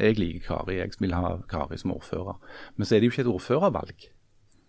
[0.00, 2.38] Jeg liker Kari, jeg vil ha Kari som ordfører.
[2.76, 4.06] Men så er det jo ikke et ordførervalg.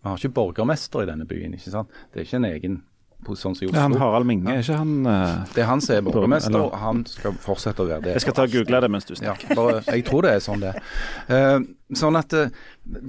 [0.03, 1.53] Vi har ikke borgermester i denne byen.
[1.55, 1.89] ikke sant?
[2.11, 2.81] Det er ikke en egen
[3.23, 4.01] sånn som i Det Ja, han Oslo.
[4.03, 7.37] Harald Minge, er ikke han uh, Det er han som er borgermester, og han skal
[7.39, 8.15] fortsette å være det.
[8.17, 9.55] Jeg skal ta og google det mens du Ja, snakker.
[9.55, 10.83] bare, jeg tror det er sånn det er.
[11.31, 12.43] Uh, sånn at det,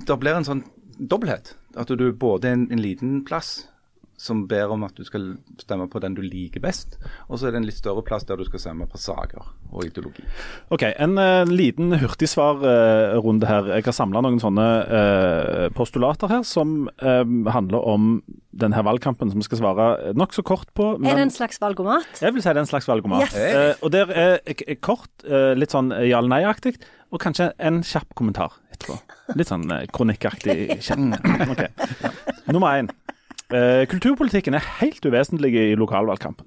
[0.06, 0.62] det blir en sånn
[0.98, 1.56] dobbelthet.
[1.76, 3.66] At du både er en, en liten plass
[4.24, 6.96] som ber om at du skal stemme på den du liker best,
[7.28, 9.44] og så er det en litt større plass der du skal stemme på saker
[9.74, 10.24] og ideologi.
[10.72, 13.68] Ok, En uh, liten hurtigsvarrunde her.
[13.76, 18.16] Jeg har samla noen sånne uh, postulater her som uh, handler om
[18.54, 20.94] denne valgkampen som vi skal svare nokså kort på.
[21.02, 22.22] Er det en slags valgomat?
[22.22, 23.26] Jeg vil si det er en slags valgomat.
[23.26, 23.34] Yes.
[23.34, 25.10] Eh, og der er kort,
[25.58, 26.76] litt sånn ja eller nei-aktig,
[27.10, 29.00] og kanskje en kjapp kommentar etterpå.
[29.34, 31.18] Litt sånn kronikkaktig kjapp.
[31.54, 31.68] Okay.
[32.46, 32.88] Nummer én.
[33.52, 36.46] Eh, kulturpolitikken er helt uvesentlig i lokalvalgkampen.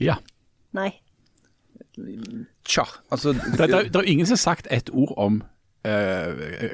[0.00, 0.18] Ja.
[0.76, 0.92] Nei.
[2.68, 5.42] Tja, altså Det, det, det er jo ingen som har sagt et ord om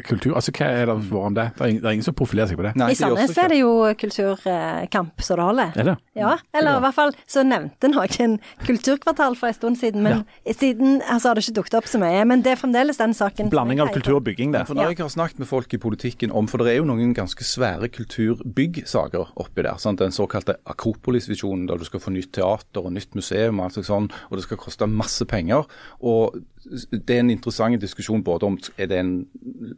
[0.06, 0.34] kultur.
[0.38, 1.48] Altså, Hva er det for om det?
[1.56, 2.72] Det er, ingen, det er ingen som profilerer seg på det.
[2.78, 5.72] Nei, I det Sandnes er det jo kulturkamp så det holder.
[5.78, 5.96] Er det?
[6.18, 11.00] Ja, eller i hvert fall så nevnte noen kulturkvartal for en stund siden, men siden
[11.06, 12.24] altså, har det ikke dukket opp så mye.
[12.28, 13.50] Men det er fremdeles den saken.
[13.52, 14.64] Blanding av kultur og bygging, det.
[14.68, 17.14] For når jeg har snakket med folk i politikken om, for det er jo noen
[17.16, 19.78] ganske svære kulturbyggsaker oppi der.
[19.82, 20.02] Sant?
[20.02, 24.14] Den såkalte Akropolis-visjonen, der du skal få nytt teater og nytt museum og alt sånt,
[24.30, 25.68] og det skal koste masse penger.
[26.00, 29.12] Og det er en interessant diskusjon både om er det en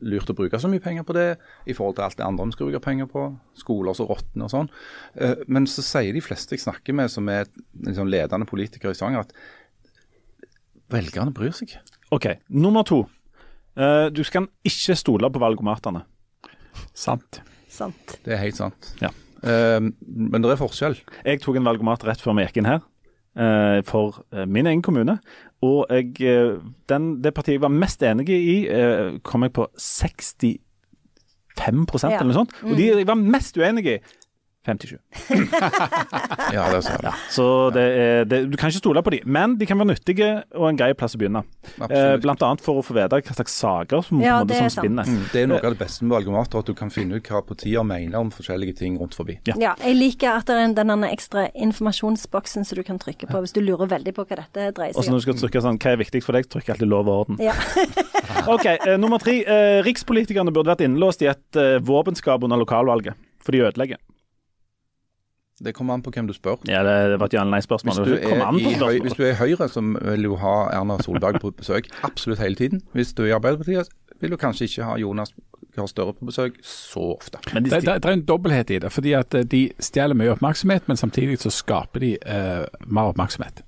[0.05, 1.26] lurt å bruke så mye penger på det,
[1.66, 3.24] i forhold til alt det andre vi skal bruke penger på,
[3.57, 4.70] skoler som råtner og sånn.
[5.16, 7.49] Eh, Men så sier de fleste jeg snakker med som er
[7.87, 9.32] liksom ledende politikere i Stavanger, at
[10.93, 11.76] velgerne bryr seg.
[12.14, 12.28] OK.
[12.53, 13.05] Nummer to.
[13.76, 16.05] Eh, du skal ikke stole på valgomatene.
[16.95, 17.41] Sant.
[17.70, 18.18] Sant.
[18.24, 18.93] Det er helt sant.
[19.03, 19.11] Ja.
[19.43, 20.99] Eh, men det er forskjell.
[21.24, 22.85] Jeg tok en valgomat rett før vi gikk inn her,
[23.85, 25.18] for eh, min egen kommune.
[25.62, 26.59] Og jeg, eh,
[26.89, 30.61] den, det partiet jeg var mest enig i, eh, kom jeg på 65
[32.03, 32.18] Ja.
[32.18, 32.55] eller noe sånt.
[32.64, 33.99] Og de jeg var mest uenig i,
[34.64, 34.98] 57.
[36.54, 37.12] Ja, det ser jeg.
[37.32, 37.44] Så
[37.74, 40.68] det er, det, du kan ikke stole på dem, men de kan være nyttige og
[40.68, 41.42] en grei plass å begynne.
[41.88, 45.08] Eh, blant annet for å få vite hva slags saker som, Ja, måte, som spinner.
[45.08, 47.42] Mm, Det er noe av det beste med valgomater, at du kan finne ut hva
[47.46, 49.38] partier mener om forskjellige ting rundt forbi.
[49.48, 49.56] Ja.
[49.60, 53.54] Ja, jeg liker at det er den ekstra informasjonsboksen som du kan trykke på hvis
[53.56, 55.00] du lurer veldig på hva dette dreier seg om.
[55.00, 57.10] Og så når du skal trykke sånn, hva er viktig for deg, trykk alltid lov
[57.10, 57.42] og orden.
[57.42, 57.56] Ja.
[58.50, 59.38] Ok, eh, Nummer tre.
[59.44, 64.00] Eh, rikspolitikerne burde vært innlåst i et eh, våpenskap under lokalvalget, for de ødelegger.
[65.62, 66.57] Det kommer an på hvem du spør.
[66.66, 68.00] Ja, det, det var et ja-eller-nei-spørsmål.
[68.02, 72.42] Hvis hvis du er i Høyre, som vil jo ha Erna Solberg på besøk absolutt
[72.42, 72.82] hele tiden.
[72.92, 73.88] Hvis du er i Arbeiderpartiet,
[74.20, 75.34] vil du kanskje ikke ha Jonas
[75.74, 77.38] Gahr Støre på besøk så ofte.
[77.52, 80.14] Men de, Det, det, det er en dobbelthet i det, fordi at eh, de stjeler
[80.14, 83.64] mye oppmerksomhet, men samtidig så skaper de uh, mer oppmerksomhet.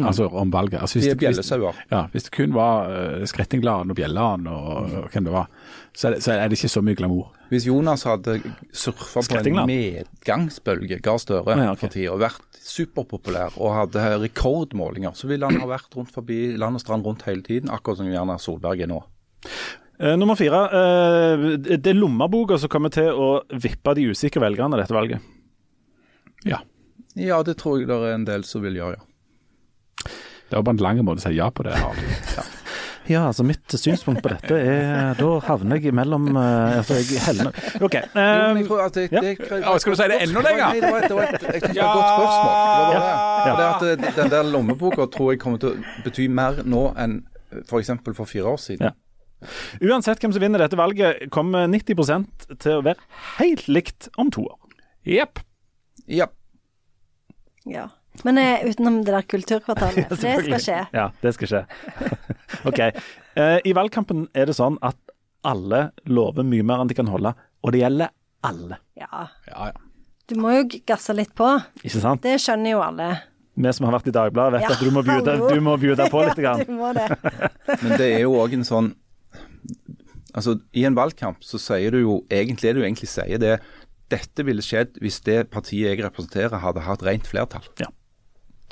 [0.00, 0.80] Altså om valget.
[0.80, 1.76] Altså, De er bjellesauer.
[1.90, 4.70] Ja, hvis det kun var uh, Skrettingland og Bjelland og,
[5.02, 5.50] og hvem det var,
[5.92, 7.26] så er det, så er det ikke så mye glamour.
[7.52, 8.38] Hvis Jonas hadde
[8.72, 11.80] surfa på en medgangsbølge, Gahr Støre Ja, okay.
[11.82, 16.56] for tida, og vært superpopulær og hadde rekordmålinger, så ville han ha vært rundt forbi
[16.56, 19.02] land og strand rundt hele tiden, akkurat som Erna Solberg er nå.
[20.00, 20.64] Eh, nummer fire.
[20.72, 25.20] eh, det er lommeboka som kommer til å vippe de usikre velgerne dette valget.
[26.48, 26.62] Ja.
[27.14, 29.08] Ja, det tror jeg det er en del som vil gjøre, ja.
[30.02, 31.76] Det var bare en lang måte å si ja på det.
[32.36, 32.44] Ja.
[33.10, 37.56] Ja, altså mitt synspunkt på dette er Da havner jeg mellom eh, Altså, jeg helner
[37.82, 37.96] OK.
[37.98, 39.22] Jo, men jeg eh, det, ja.
[39.24, 39.32] det,
[39.64, 40.68] Ja, skal du si det enda lenger?
[40.68, 42.52] Nei, det var et, det var et, jeg synes det var et godt spørsmål.
[42.62, 43.72] Det var det.
[43.82, 47.16] For det at den der lommeboka tror jeg kommer til å bety mer nå enn
[47.64, 47.90] f.eks.
[48.04, 48.92] For, for fire år siden.
[48.92, 48.94] Ja.
[49.82, 53.02] uansett hvem som vinner dette valget, kommer 90% til å være
[53.40, 54.78] helt likt om to år.
[55.10, 55.42] Jepp.
[56.06, 56.30] Ja.
[57.66, 57.88] Ja.
[58.24, 60.08] Men eh, utenom det der kulturkvartalet.
[60.10, 60.80] for det skal skje.
[60.94, 61.62] Ja, det skal skje.
[62.68, 62.80] OK.
[62.84, 64.98] Eh, I valgkampen er det sånn at
[65.48, 67.32] alle lover mye mer enn de kan holde,
[67.64, 68.12] og det gjelder
[68.46, 68.78] alle.
[68.98, 69.26] Ja.
[69.48, 69.88] Ja, ja.
[70.30, 71.48] Du må jo gasse litt på.
[71.82, 72.22] Ikke sant?
[72.24, 73.08] Det skjønner jo alle.
[73.52, 76.06] Vi som har vært i Dagbladet, vet Ja, at du må bjude, du må bjude
[76.12, 76.38] på litt.
[76.40, 76.62] Ja, Grann.
[76.68, 77.08] du må det.
[77.82, 78.92] Men det er jo òg en sånn
[80.32, 83.58] Altså, I en valgkamp så sier du jo egentlig det du egentlig sier, det
[84.12, 87.66] dette ville skjedd hvis det partiet jeg representerer hadde hatt rent flertall.
[87.80, 87.90] Ja.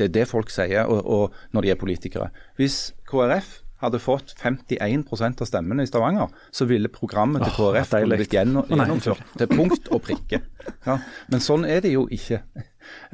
[0.00, 2.30] Det er det folk sier og, og når de er politikere.
[2.58, 8.08] Hvis KrF hadde fått 51% av stemmene i Stavanger, så ville programmet til KrF oh,
[8.12, 10.42] blitt gjennom, gjennomført til punkt og prikke.
[10.84, 10.98] Ja,
[11.32, 12.42] men sånn er det jo ikke.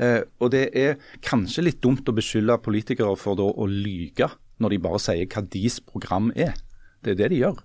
[0.03, 4.31] Eh, og det er kanskje litt dumt å beskylde politikere for da å lyge
[4.63, 6.57] når de bare sier hva deres program er.
[7.05, 7.59] Det er det de gjør.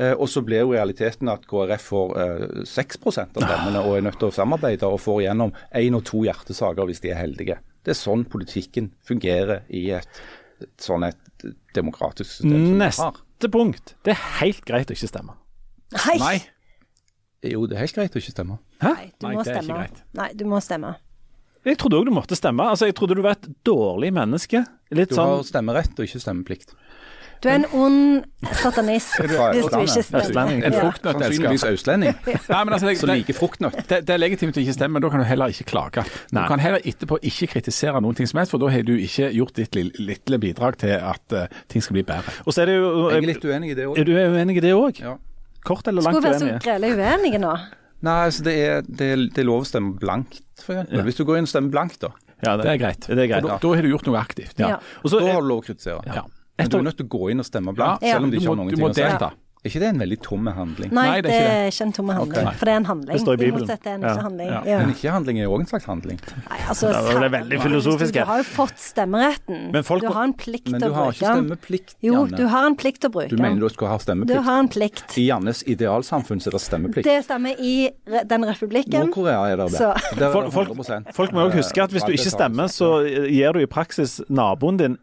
[0.00, 4.06] Eh, og så blir jo realiteten at KrF får eh, 6 av stemmene og er
[4.06, 7.58] nødt til å samarbeide og får igjennom én og to hjertesaker hvis de er heldige.
[7.84, 10.22] Det er sånn politikken fungerer i et,
[10.60, 11.44] et sånn et
[11.76, 13.14] demokratisk system som vi har.
[13.16, 13.94] Neste punkt.
[14.04, 15.36] Det er helt greit å ikke stemme.
[15.96, 16.16] Nei.
[16.20, 16.34] Nei.
[17.50, 18.58] Jo, det er helt greit å ikke stemme.
[18.84, 19.78] Nei, du Nei, må det er ikke stemme.
[19.78, 20.02] greit.
[20.18, 20.90] Nei, du må stemme.
[21.64, 22.64] Jeg trodde òg du måtte stemme.
[22.72, 24.62] Altså, Jeg trodde du var et dårlig menneske.
[24.92, 26.74] Litt Du har sånn stemmerett og ikke stemmeplikt.
[27.40, 28.24] Du er en ond
[28.60, 30.50] satanist hvis du ikke stemmer.
[30.50, 30.80] En Ja.
[30.82, 31.76] fruktnøtt Sannsynligvis elsker.
[31.78, 32.14] østlending
[32.52, 33.78] Nei, men altså, det, som det, liker fruktnøtt.
[33.88, 36.04] det, det er legitimt å ikke stemme, men da kan du heller ikke klage.
[36.28, 39.30] Du kan heller etterpå ikke kritisere noen ting som helst, for da har du ikke
[39.32, 42.36] gjort ditt lille, bidrag til at uh, ting skal bli bedre.
[42.44, 43.98] Og så er det jo Jeg er litt uenig i det òg.
[43.98, 45.00] Er du uenig i det òg?
[45.00, 45.16] Ja.
[45.64, 46.22] Kort eller langt uenig?
[46.22, 46.64] Skulle være så uenig?
[46.64, 47.54] grelle uenige nå.
[48.00, 51.04] Nei, altså det er, det, er, det er lov å stemme blankt, for eksempel.
[51.08, 52.12] Hvis du går inn og stemmer blankt, da.
[52.40, 53.04] Ja, Det er greit.
[53.04, 53.44] Det er greit.
[53.44, 54.60] Da, da har du gjort noe aktivt.
[54.60, 54.76] Ja.
[54.76, 54.78] Ja.
[55.04, 56.00] Og så Da har du lov å kritisere.
[56.08, 56.24] Ja.
[56.62, 58.14] Men du er nødt til å gå inn og stemme blankt, Ja.
[58.16, 59.00] selv om de ikke må, har noen ting å si.
[59.00, 59.30] Ja.
[59.60, 60.90] Er ikke det en veldig tom handling?
[60.96, 62.46] Nei, det det er ikke ikke en tomme handling.
[62.48, 62.56] Okay.
[62.56, 63.12] For det er en handling.
[63.12, 63.66] Det står i Bibelen.
[63.68, 64.12] Det er en Ja.
[64.14, 64.48] ikke-handling.
[64.48, 64.60] Ja.
[64.64, 64.78] Ja.
[64.80, 66.18] Men ikke-handling er jo òg en slags handling.
[66.48, 69.70] Nei, altså, det er veldig filosofisk Du har jo fått stemmeretten.
[69.74, 70.80] Men folk du har en plikt til å bruke.
[70.80, 72.30] Men du har ikke stemmeplikt, Janne.
[72.30, 74.32] Jo, du har en plikt til å bruke Du mener du skal ha stemmeplikt?
[74.32, 75.18] Du har en plikt.
[75.18, 77.04] I Jannes idealsamfunn så er det stemmeplikt.
[77.04, 77.90] Det stemmer i
[78.32, 79.10] den republikken.
[79.12, 79.78] Nord-Korea er det det.
[80.16, 81.12] Der er Folk- folk- 100%.
[81.12, 84.78] Folk må jo huske at hvis du ikke stemmer, så gir du i praksis naboen
[84.78, 84.96] din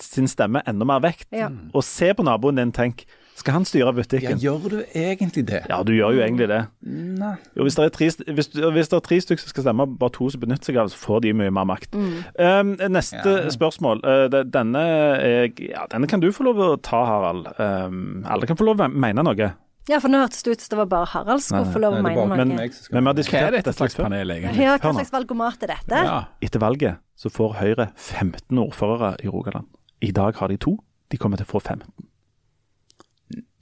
[0.00, 1.28] sin stemme enda mer vekt.
[1.32, 1.48] Ja.
[1.74, 3.04] Og se på naboen din, tenk.
[3.38, 4.40] Skal han styre butikken?
[4.42, 5.60] Ja, gjør du egentlig det?
[5.70, 6.58] Ja, du gjør jo egentlig det.
[6.82, 7.36] Nei.
[7.54, 10.10] Jo, hvis, det er tre, hvis, hvis det er tre stykker som skal stemme, bare
[10.16, 11.94] to som benytter seg av det, så får de mye mer makt.
[11.94, 12.16] Mm.
[12.34, 13.46] Um, neste Ja.
[13.54, 14.02] spørsmål.
[14.02, 14.82] Uh, denne,
[15.22, 17.46] er, ja, denne kan du få lov å ta, Harald.
[17.62, 19.52] Um, alle kan få lov å mene noe.
[19.88, 21.94] Ja, for nå hørtes det ut som det var bare Harald som skulle få lov
[21.94, 22.36] å mene noe.
[22.36, 24.60] men- Men vi har er diskutert dette slags panel, egentlig?
[24.66, 25.94] Ja, hva slags valgomat er dette?
[25.94, 26.24] Ja.
[26.42, 29.64] Etter valget så får Høyre 15 ordførere i Rogaland.
[30.04, 30.76] I dag har de to.
[31.10, 31.88] De kommer til å få 15.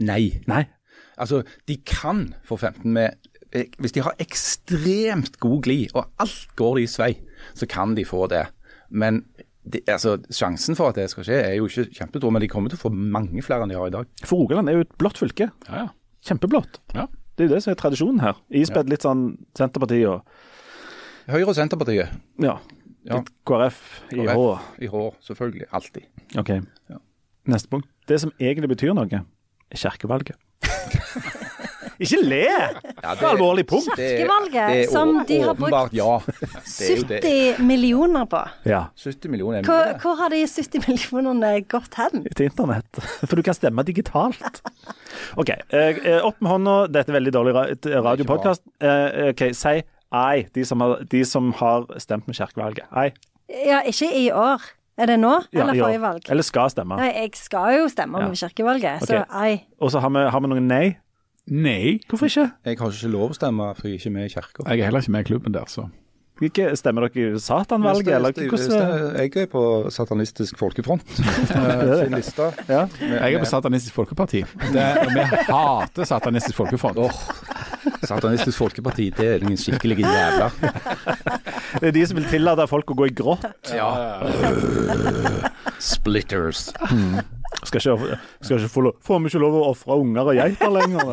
[0.07, 0.43] Nei.
[0.51, 0.65] Nei.
[1.17, 3.15] Altså, de kan få 15 med
[3.53, 7.13] eh, Hvis de har ekstremt god glid, og alt går deres vei,
[7.57, 8.45] så kan de få det.
[8.91, 9.23] Men
[9.65, 12.35] de, altså, sjansen for at det skal skje, er jo ikke kjempestor.
[12.35, 14.11] Men de kommer til å få mange flere enn de har i dag.
[14.25, 15.51] For Rogaland er jo et blått fylke.
[15.71, 15.89] Ja, ja.
[16.27, 16.81] Kjempeblått.
[16.95, 17.07] ja.
[17.37, 18.39] Det er jo det som er tradisjonen her.
[18.57, 19.27] Ispedd litt sånn
[19.59, 20.23] Senterpartiet og
[21.29, 22.15] Høyre og Senterpartiet.
[22.41, 22.55] ja,
[23.07, 23.21] Ja.
[23.21, 23.81] litt KrF
[24.13, 24.47] i H.
[24.83, 25.69] I H, selvfølgelig.
[25.73, 26.07] Alltid.
[26.43, 26.49] Ok.
[26.91, 26.99] Ja.
[27.47, 27.89] Neste punkt.
[28.11, 29.07] Det som egentlig betyr noe,
[29.71, 30.35] er kirkevalget.
[31.97, 32.43] Ikke le!
[32.45, 33.89] Ja, Det er alvorlig punkt.
[33.97, 36.19] Det er- Kirkevalget, som de har brukt ja.
[36.27, 37.21] Det er jo det.
[37.25, 38.41] 70 millioner på.
[38.69, 38.83] Ja.
[39.01, 40.01] 70 millioner er Hvor, mye.
[40.03, 42.27] hvor har de 70 millionene gått hen?
[42.37, 43.01] Til internett.
[43.25, 44.61] For du kan stemme digitalt.
[45.41, 45.55] OK.
[45.73, 46.77] eh, opp med hånda.
[46.93, 48.63] Dette er veldig dårlig ra- radiopodkast.
[48.81, 49.79] Eh, OK, si
[50.17, 52.89] ei, de som har, de som har stemt med kirkevalget.
[52.95, 53.11] Nei.
[53.67, 54.63] Ja, ikke i år.
[54.99, 55.83] Er det nå, Ja, eller år.
[55.85, 56.23] forrige valg?
[56.33, 56.97] Eller skal stemme.
[56.97, 58.29] Nei, jeg skal jo stemme Ja.
[58.29, 59.35] med kirkevalget, så Ok.
[59.45, 59.67] ei.
[59.81, 60.97] Og så har vi, har vi noen nei.
[61.49, 62.01] Nei.
[62.09, 62.53] Hvorfor ikke?
[62.65, 64.65] Jeg har ikke lov å stemme, for jeg er ikke med i kirka.
[64.67, 65.91] Jeg er heller ikke med i klubben der, så.
[66.45, 72.51] Ikke Stemmer dere i Satanvalget, eller hvordan Jeg er på Satanistisk Folkefront eh, sin liste.
[72.69, 72.83] ja.
[73.01, 74.43] Jeg er på Satanistisk Folkeparti.
[74.73, 74.85] Det,
[75.15, 76.99] vi hater Satanistisk Folkefront.
[76.99, 77.11] Oh,
[78.05, 80.53] Satanistisk Folkeparti, det er noen skikkelige jævler.
[81.81, 83.73] Det er de som vil tillate folk å gå i grått.
[85.93, 86.69] Splitters.
[87.65, 90.73] Skal ikke, skal ikke få, lov, får vi ikke lov å ofre unger og geiter
[90.75, 91.13] lenger?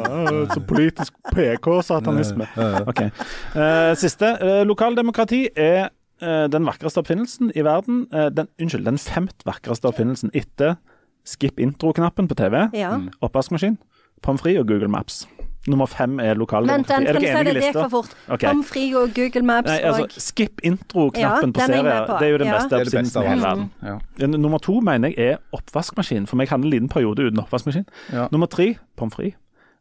[0.54, 2.48] Så politisk PK-satanisme.
[2.89, 3.02] Ok.
[3.08, 4.34] Eh, siste.
[4.44, 5.88] Eh, lokaldemokrati er
[6.22, 8.04] eh, den vakreste oppfinnelsen i verden.
[8.36, 10.76] Den, unnskyld, den femt vakreste oppfinnelsen etter
[11.26, 12.98] skip intro-knappen på TV, Ja.
[13.24, 13.78] oppvaskmaskin,
[14.22, 15.24] pommes frites og Google Maps.
[15.68, 16.91] Nummer fem er lokaldemokrati.
[17.07, 17.86] Er du dere enige i lista?
[18.28, 18.47] Okay.
[18.49, 22.28] Pommes frites og Google Maps Nei, altså, og skip intro-knappen Ja, på er serier, det
[22.28, 22.57] er jo den Ja.
[22.68, 23.72] beste i hele verden.
[23.84, 23.97] Ja.
[24.20, 27.86] Ja, Nummer to mener jeg er oppvaskmaskin, for meg handler en liten periode uten oppvaskmaskin.
[28.11, 28.28] Ja.
[28.32, 29.34] Nummer tre pommes frites.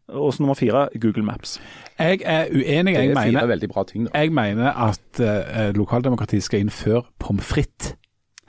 [0.09, 1.61] Og så nummer fire Google Maps.
[1.99, 2.95] Jeg er uenig.
[2.95, 4.19] Det Jeg er fire mener, bra ting, da.
[4.19, 7.95] jeg mener at uh, lokaldemokratiet skal innføre pommes frites,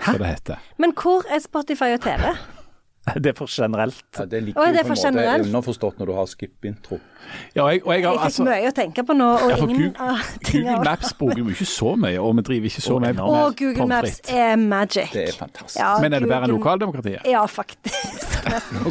[0.05, 0.55] som det heter.
[0.77, 2.21] Men hvor er Spotify og TV?
[3.15, 4.03] Det er for generelt.
[4.19, 6.99] Ja, det ligger jo på en måte underforstått når du har skip-intro.
[7.55, 9.57] Ja, og jeg, har, jeg, Jeg fikk altså, mye å tenke på nå, og ja,
[9.63, 10.17] ingen Google,
[10.49, 13.57] Google Maps bruker vi ikke så mye, og vi driver ikke så mye med Og
[13.59, 15.11] Google Maps er magic.
[15.13, 15.79] Det er fantastisk.
[15.79, 17.27] Ja, Men er det bedre enn Google- lokaldemokratiet?
[17.29, 18.29] Ja, faktisk.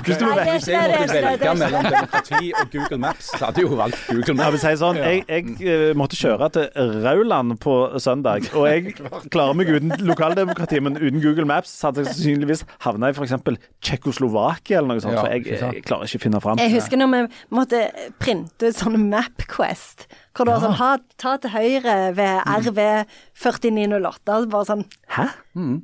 [0.02, 0.60] Hvis, du, er jeg
[0.96, 4.52] måtte velge mellom demokrati og Google Maps, så hadde jeg jo valgt Google Jeg Maps.
[4.54, 8.94] vil si sånn, jeg, jeg eh, måtte kjøre til Rauland på søndag, og jeg
[9.34, 13.36] klarer meg uten lokaldemokrati, men uten Google Maps så hadde jeg sannsynligvis havna i f.eks.
[13.82, 16.60] Tsjekkoslovakia eller noe sånt, for jeg, jeg klarer ikke å finne fram.
[16.62, 17.22] Jeg husker når vi
[17.58, 17.82] måtte
[18.22, 20.06] printe ut sånne MapQuest.
[20.32, 24.46] Hvor det var sånn ha, Ta til høyre ved RV4908.
[24.52, 25.26] Bare sånn Hæ?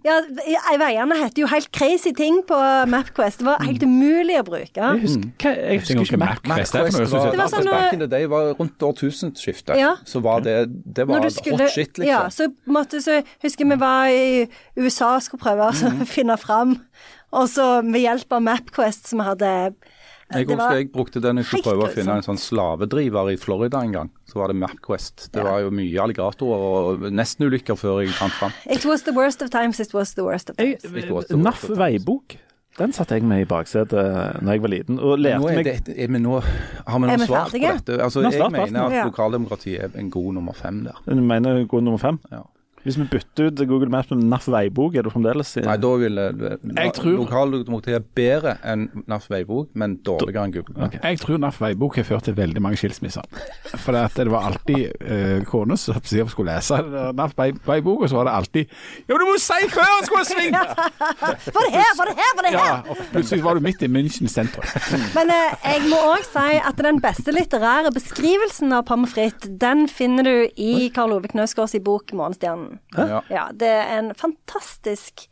[0.07, 0.14] Ja,
[0.49, 2.57] i- veiene heter jo helt crazy ting på
[2.89, 3.43] MapQuest.
[3.43, 4.72] Det var helt umulig å bruke.
[4.72, 6.41] Jeg husker, hva, jeg husker ikke Map.
[6.49, 6.72] MapQuest.
[6.72, 8.78] Det er for noe MapQuest var, Det var sånn back in the day, var rundt
[8.89, 9.76] årtusenskiftet.
[9.76, 9.97] Ja.
[10.09, 10.57] Så var det,
[10.95, 12.09] det var skulle, hot shit, liksom.
[12.09, 16.07] Ja, så måtte så husker vi var i USA og skulle prøve å mm.
[16.16, 16.78] finne fram.
[17.36, 19.53] Og så ved hjelp av MapQuest som vi hadde
[20.29, 23.31] Jeg det var husker jeg brukte den jeg skulle prøve å finne en sånn slavedriver
[23.33, 24.11] i Florida en gang.
[24.29, 25.31] Så var det MapQuest.
[25.33, 28.53] Det var jo mye alligatorer og nestenulykker før jeg fant fram.
[28.68, 30.85] It was the worst of times, it was the worst of times.
[31.33, 32.37] NAF veibok.
[32.79, 35.66] Den satt jeg med i baksetet da jeg var liten, og lærte Nå er meg
[35.66, 37.97] det, er vi nå, har vi noe svar på dette?
[38.05, 41.01] Altså, jeg mener at lokaldemokratiet lokaldemokrati er en god nummer fem der.
[41.09, 42.20] Du mener god nummer fem?
[42.31, 42.45] Ja.
[42.89, 45.89] Hvis vi bytter ut Google Maps med NAF veibok, er du fremdeles i Nei, da
[46.01, 46.22] ville
[46.64, 50.74] Jeg tror- lokaldemokratiet bedre enn NAF veibok, men dårligere enn Google.
[50.78, 50.97] Maps.
[51.03, 53.28] Jeg tror NAF veibok har ført til veldig mange skilsmisser.
[53.76, 56.80] For det, var alltid uh, kona som skulle lese
[57.12, 60.24] NAF veibok, og så var det alltid Ja, men du må si før han skulle
[60.24, 60.57] ha svingt!
[61.59, 62.66] Var det her, var det her, var det her?
[62.68, 64.64] Ja, og plutselig var du midt i München sentrum.
[65.16, 69.86] Men eh, jeg må òg si at den beste litterære beskrivelsen av pommes frites, den
[69.91, 72.78] finner du i Karl Ove Knausgårds bok 'Morgenstjernen'.
[72.97, 73.20] Ja.
[73.31, 75.26] Ja, det er en fantastisk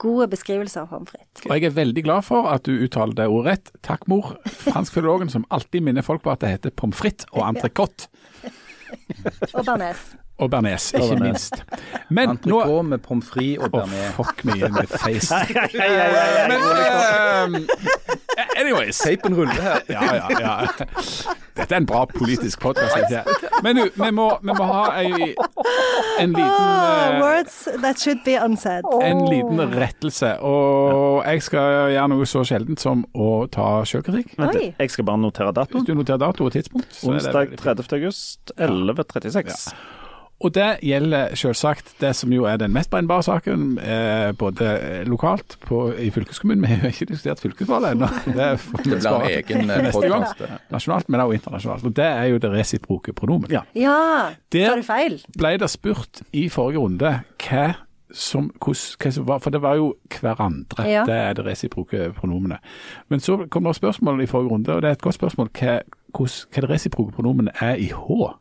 [0.00, 1.12] gode beskrivelse av pommes.
[1.44, 3.72] Og jeg er veldig glad for at du uttaler det ordet rett.
[3.84, 4.32] Takk, mor.
[4.64, 8.08] Franskfilologen som alltid minner folk på at det heter pommes frites og entrecôte.
[9.52, 10.00] Og bearnés.
[10.40, 11.58] Og bearnés, ikke minst.
[12.08, 14.08] Men nå Entrecôte med pommes frites og bearnés.
[14.18, 15.30] Oh, fuck me in the face.
[16.50, 18.98] Men uh, anyways.
[18.98, 19.80] Teipen ruller her.
[19.88, 20.54] Ja, ja, ja.
[21.56, 22.96] Dette er en bra politisk podkast.
[23.62, 25.34] Men du, vi må, vi må ha ei,
[26.22, 28.84] en liten Oh, eh, words that should be unsaid.
[29.02, 30.32] en liten rettelse.
[30.40, 34.34] Og jeg skal gjøre noe så sjeldent som å ta sjølkritikk.
[34.40, 35.84] Vent, jeg skal bare notere Hvis datoen.
[35.90, 37.00] du noterer dato og tidspunkt.
[37.04, 37.92] Onsdag 30.
[38.00, 39.72] august 11.36.
[40.40, 44.70] Og det gjelder selvsagt det som jo er den mest brennbare saken, eh, både
[45.04, 46.62] lokalt på, i fylkeskommunen.
[46.64, 48.08] Vi har jo ikke diskutert fylkesvalget ennå.
[48.38, 50.24] Det Det blir en egen eh, neste gang.
[50.24, 50.64] podcast.
[50.72, 51.84] Nasjonalt, men også internasjonalt.
[51.84, 53.50] Og det er jo det resiproke pronomen.
[53.52, 53.60] Ja.
[53.76, 55.20] Ja, Der- feil?
[55.36, 57.12] ble det spurt i forrige runde
[57.44, 57.74] hva
[58.12, 60.88] som, hos, hva som var For det var jo hverandre.
[60.88, 61.04] Ja.
[61.06, 62.58] Det er det resiproke pronomenet.
[63.08, 65.80] Men så kom det spørsmål i forrige runde, og det er et godt spørsmål hva,
[66.18, 68.32] hos, hva det resiproke pronomenet er i H.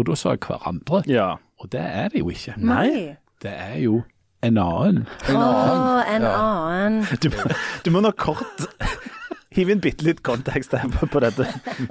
[0.00, 1.34] Og da sa jeg hverandre, ja.
[1.60, 2.54] og det er det jo ikke.
[2.56, 3.16] Nei.
[3.42, 3.98] Det er jo
[4.42, 5.02] en annen.
[5.28, 6.30] En en Ja.
[6.40, 7.02] annen.
[7.22, 7.28] Du,
[7.84, 8.64] du må nok kort
[9.52, 11.44] hive inn bitte litt kontekst her på, på dette.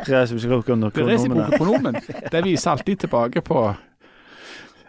[0.06, 0.78] Det resiproke
[1.58, 2.00] pronomen,
[2.32, 3.64] det viser alltid tilbake på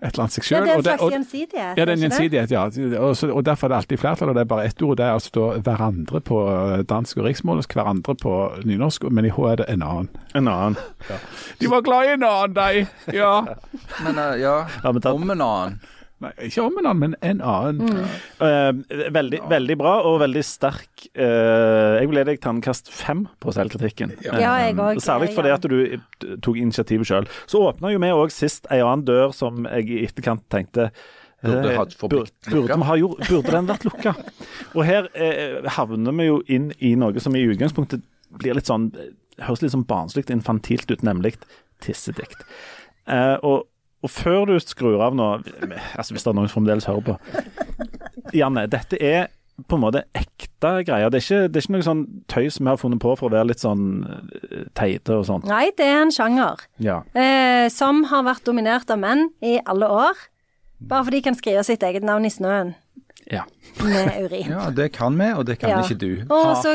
[0.00, 0.64] et eller annet seg Ja, sjøl.
[0.64, 1.76] det er en slags gjensidighet.
[1.76, 2.62] Ja, det er en gjensidighet, ja.
[3.00, 4.96] Og, så, og Derfor er det alltid flertall, og det er bare ett ord.
[4.96, 8.34] Det er altså da hverandre på eh, dansk og riksmålsk, hverandre på
[8.64, 10.08] nynorsk, men i H er det en annen.
[10.34, 10.76] En annen.
[11.60, 12.86] De var glad i en annen, de!
[13.16, 13.32] Ja.
[14.04, 15.80] Men uh, ja, Ja, men om en annen.
[16.20, 18.00] Nei, ikke om en annen, men en annen.
[18.44, 21.06] Eh, veldig, veldig bra og veldig sterk.
[21.16, 24.12] Uh, jeg vil gi deg terningkast fem på selvkritikken.
[24.26, 25.00] Ja, jeg også.
[25.06, 27.30] Særlig fordi at du tok initiativet sjøl.
[27.48, 30.90] Så åpna jo vi òg sist ei annen dør som jeg i etterkant tenkte
[31.40, 34.12] Burde eh, hatt forblitt burde, gjort- burde den vært lukka?
[34.76, 38.02] Og her eh, havner vi jo inn i noe som i utgangspunktet
[38.42, 39.14] blir litt sånn eh,
[39.46, 41.30] Høres litt sånn barnslig infantilt ut, nemlig
[41.80, 42.42] tissedikt.
[43.08, 43.62] Eh, og,
[44.02, 45.26] og før du skrur av nå,
[45.98, 47.16] altså hvis det er noen som fremdeles hører på
[48.36, 49.28] Janne, dette er
[49.68, 51.10] på en måte ekte greier.
[51.12, 53.34] Det er ikke, det er ikke noe sånn tøys vi har funnet på for å
[53.34, 55.44] være litt sånn eh, teite og sånn.
[55.50, 57.00] Nei, det er en sjanger Ja.
[57.12, 60.22] eh, som har vært dominert av menn i alle år.
[60.80, 62.72] Bare fordi de kan skrive sitt eget navn i snøen
[63.30, 63.42] ja.
[63.84, 64.48] med urin.
[64.48, 65.82] Ja, det kan vi, og det kan Ja.
[65.84, 66.24] ikke du.
[66.32, 66.72] Og så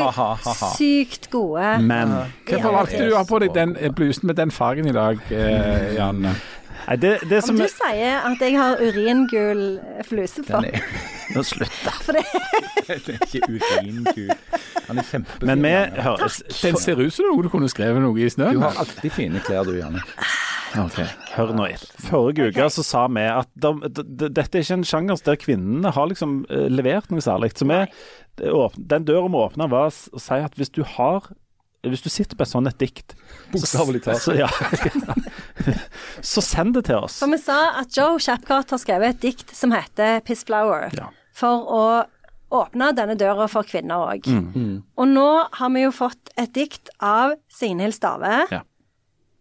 [0.78, 1.80] sykt gode.
[1.82, 2.14] Men
[2.46, 5.20] Hvorfor valgte du å ha på deg den eh, blusen med den fargen i dag,
[5.32, 6.22] eh, Jan?
[6.86, 9.62] Nei, det, det Om som du sier at jeg har uringul
[10.06, 10.84] fluse på er,
[11.36, 11.94] Nå slutt, da.
[12.88, 14.34] den er ikke uringul.
[14.86, 15.48] Han er kjempefin.
[15.50, 15.74] Men vi
[16.06, 18.60] høres Den ser ut som noe du kunne skrevet noe i snøen.
[18.60, 20.04] Du har alltid fine klær, du, Janne.
[20.76, 21.08] Okay.
[21.36, 21.88] Hør nå etter.
[22.04, 25.40] Forrige uke så sa vi at de, de, de, dette er ikke en sjanger der
[25.40, 27.54] kvinnene har liksom eh, levert noe særlig.
[27.56, 27.80] Så vi,
[28.36, 31.32] den døra vi åpna, var å si at hvis du har
[31.92, 33.16] hvis du sitter på et sånt et dikt
[33.52, 34.22] Bokstavelig talt.
[34.24, 34.48] Så, ja,
[36.22, 37.20] så send det til oss.
[37.22, 41.10] For vi sa at Joe Chapcott har skrevet et dikt som heter 'Piss Flower', Ja.
[41.34, 42.06] for å
[42.56, 44.26] åpne denne døra for kvinner òg.
[44.30, 44.84] Mm.
[44.98, 48.46] Og nå har vi jo fått et dikt av Signhild Stave.
[48.52, 48.62] Ja.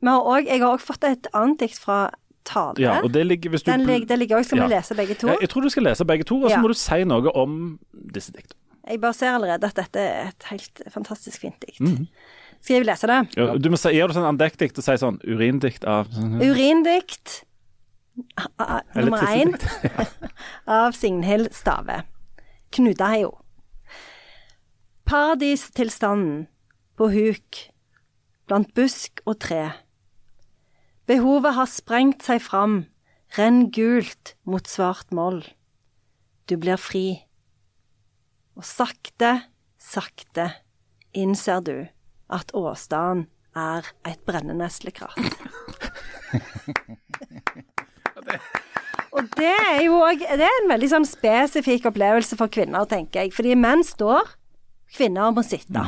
[0.02, 2.10] Vi har også, jeg har òg fått et annet dikt fra
[2.44, 2.74] Tale.
[2.78, 4.66] Ja, og det ligger, hvis du, Den ligger, det ligger også, skal Ja.
[4.66, 5.28] vi lese begge to?
[5.28, 6.60] Jeg, jeg tror du skal lese begge to, og så Ja.
[6.60, 7.78] må du si noe om
[8.12, 8.60] disse diktene.
[8.84, 11.80] Jeg bare ser allerede at dette er et helt fantastisk fint dikt.
[11.80, 12.06] Mm.
[12.60, 13.18] Skal jeg lese det?
[13.36, 16.08] Ja, du må si, Gjør du sånn andekdikt og si sånn urindikt av
[16.40, 17.42] Urindikt
[18.94, 19.54] nummer én
[20.80, 22.02] av Signhild Stave.
[22.74, 23.32] Knudaheio.
[25.04, 26.46] Paradistilstanden
[26.96, 27.60] på huk
[28.48, 29.64] blant busk og tre.
[31.08, 32.84] Behovet har sprengt seg fram,
[33.36, 35.42] renn gult mot svart moll.
[36.48, 37.24] Du blir fri.
[38.54, 39.30] Og sakte,
[39.80, 40.50] sakte
[41.14, 41.76] innser du
[42.34, 45.18] at åstaden er et brenneneslekratt.
[49.14, 53.22] Og det er jo òg Det er en veldig sånn spesifikk opplevelse for kvinner, tenker
[53.22, 53.34] jeg.
[53.36, 54.26] Fordi menn står,
[54.96, 55.84] kvinner må sitte.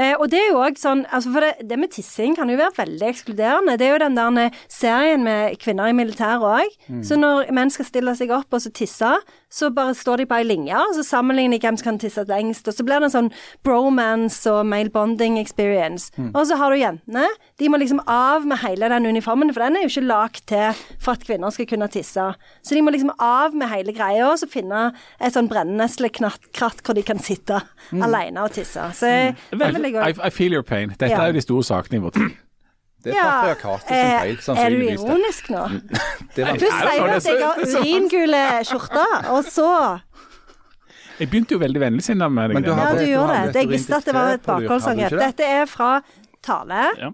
[0.00, 2.56] Eh, og det er jo òg sånn altså For det, det med tissing kan jo
[2.60, 3.76] være veldig ekskluderende.
[3.80, 6.78] Det er jo den der serien med kvinner i militæret òg.
[6.88, 7.04] Mm.
[7.04, 9.10] Så når menn skal stille seg opp og så tisse,
[9.50, 12.22] så bare står de på ei linje, og så sammenligner de hvem som kan tisse
[12.28, 13.30] lengst, og så blir det en sånn
[13.66, 16.12] bromance og male bonding experience.
[16.14, 16.28] Mm.
[16.38, 17.26] Og så har du jentene.
[17.58, 20.84] De må liksom av med hele den uniformen, for den er jo ikke lagd til
[21.02, 22.28] for at kvinner skal kunne tisse.
[22.62, 26.94] Så de må liksom av med hele greia, og så finne et sånn brenneslekratt hvor
[26.94, 27.58] de kan sitte
[27.90, 28.02] Mm.
[28.06, 28.82] alene og tisse.
[28.94, 29.38] Så mm.
[29.50, 29.58] det
[29.92, 30.88] vil jeg I, I feel your pain.
[30.90, 31.20] Dette Ja.
[31.22, 32.36] er jo de store sakene i vår tid.
[33.04, 35.62] Det er Ja, eh, feil, Er du ironisk nå?
[36.36, 40.00] Det var, Du sier sier at jeg har uringule skjorter, og så
[41.18, 42.54] Jeg begynte jo veldig vennligsinna med deg.
[42.54, 43.54] Men du Ja, har du gjorde det.
[43.62, 45.10] Jeg visste at det var et bakholdsangrep.
[45.10, 45.26] du det?
[45.36, 46.02] Dette er fra
[46.42, 46.84] Tale.
[46.98, 47.10] Ja.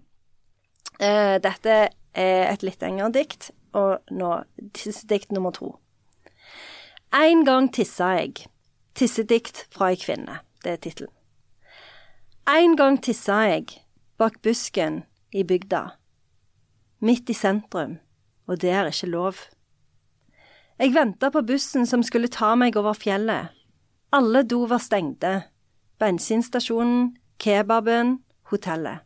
[1.00, 5.76] Uh, dette er et litt lengre dikt, og nå tissedikt nummer to.
[7.12, 8.46] En gang tissa jeg.
[8.94, 10.40] Tissedikt fra ei kvinne.
[10.64, 11.12] Det er tittelen.
[12.46, 13.72] En gang tissa jeg
[14.22, 15.00] bak busken
[15.34, 15.80] i bygda.
[17.02, 17.96] Midt i sentrum,
[18.46, 19.40] og det er ikke lov.
[20.78, 23.50] Jeg venta på bussen som skulle ta meg over fjellet.
[24.14, 25.32] Alle do var stengte.
[25.98, 28.20] Bensinstasjonen, kebaben,
[28.52, 29.02] hotellet.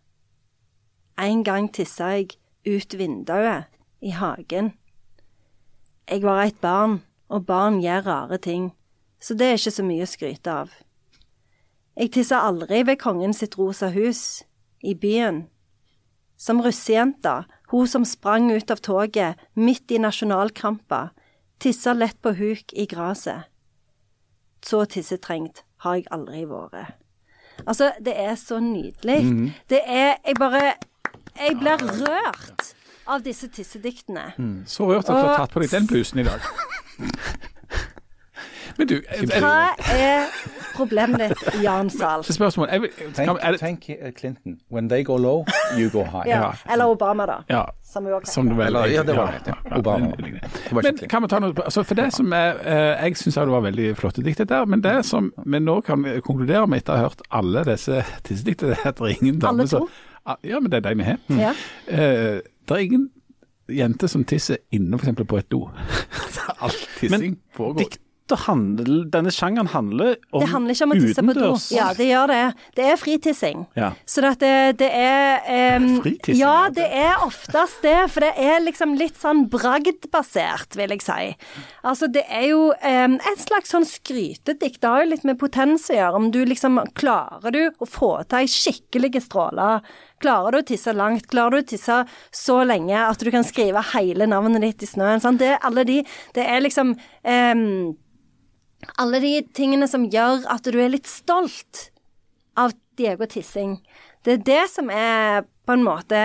[1.17, 2.37] En gang tissa jeg
[2.69, 3.73] ut vinduet
[4.05, 4.75] i hagen.
[6.05, 7.01] Jeg var et barn,
[7.33, 8.75] og barn gjør rare ting,
[9.17, 10.77] så det er ikke så mye å skryte av.
[12.01, 14.43] Jeg tissa aldri ved kongen sitt rosa hus,
[14.81, 15.43] i byen.
[16.41, 21.11] Som russejenta, hun som sprang ut av toget midt i nasjonalkrampa,
[21.61, 23.51] tissa lett på huk i gresset.
[24.65, 26.97] Så tissetrengt har jeg aldri vært.
[27.67, 29.53] Altså, det er så nydelig.
[29.69, 30.75] Det er Jeg bare
[31.37, 32.75] Jeg blir rørt
[33.07, 34.33] av disse tissediktene.
[34.67, 36.41] Så rørt at du har tatt på deg den blusen i dag.
[38.79, 40.27] Men du, eh, Hva er
[40.77, 42.23] problemet ditt, Jan Zahl?
[42.25, 42.69] spørsmål.
[42.73, 44.59] Jeg, vil- Tenk, det, tenk eh, Clinton.
[44.71, 45.45] When they go low,
[45.79, 46.29] you go high.
[46.29, 46.53] Ja.
[46.73, 47.37] Eller Obama, da.
[47.51, 49.77] ja, Som vi også som du vel Eller, ja, det var det, ja.
[49.79, 50.13] Obama.
[50.71, 53.49] var Men kan vi ta noe altså For det som er, eh, Jeg syns det
[53.51, 56.97] var veldig flotte dikt, dette men det som vi nå kan konkludere med etter å
[56.97, 59.79] ha hørt alle disse tissediktene, er at det er ingen dame Alle to?
[59.79, 59.89] som
[60.27, 61.17] Ah, Ja, men det er de vi har.
[61.31, 61.51] Ja.
[61.91, 63.09] Uh, det er ingen
[63.71, 65.17] jente som tisser inne f.eks.
[65.27, 65.63] på et do.
[66.63, 67.79] Alt tissing foregår.
[67.79, 67.99] Dikt
[68.35, 71.69] og handel, denne sjangeren handler om Det handler ikke om utendørs.
[71.75, 72.43] Ja, det gjør det.
[72.77, 73.65] Det er fritissing.
[73.79, 73.93] Ja.
[74.09, 74.53] Så det, det,
[74.83, 77.97] det er um, Fritissing, Ja, det er oftest det.
[78.13, 81.33] For det er liksom litt sånn bragdbasert, vil jeg si.
[81.87, 84.81] Altså, det er jo um, et slags sånn skrytedikt.
[84.83, 86.21] Det har jo litt med potens å gjøre.
[86.21, 89.81] Om du liksom Klarer du å få til ei skikkelig stråle?
[90.21, 91.29] Klarer du å tisse langt?
[91.33, 92.03] Klarer du å tisse
[92.35, 95.23] så lenge at du kan skrive hele navnet ditt i snøen?
[95.23, 95.41] Sant?
[95.41, 96.01] Det er alle de
[96.37, 96.93] Det er liksom
[97.25, 97.97] em,
[99.01, 101.91] alle de tingene som gjør at du er litt stolt
[102.59, 103.79] av Diego Tissing.
[104.25, 106.19] Det er det som er på en måte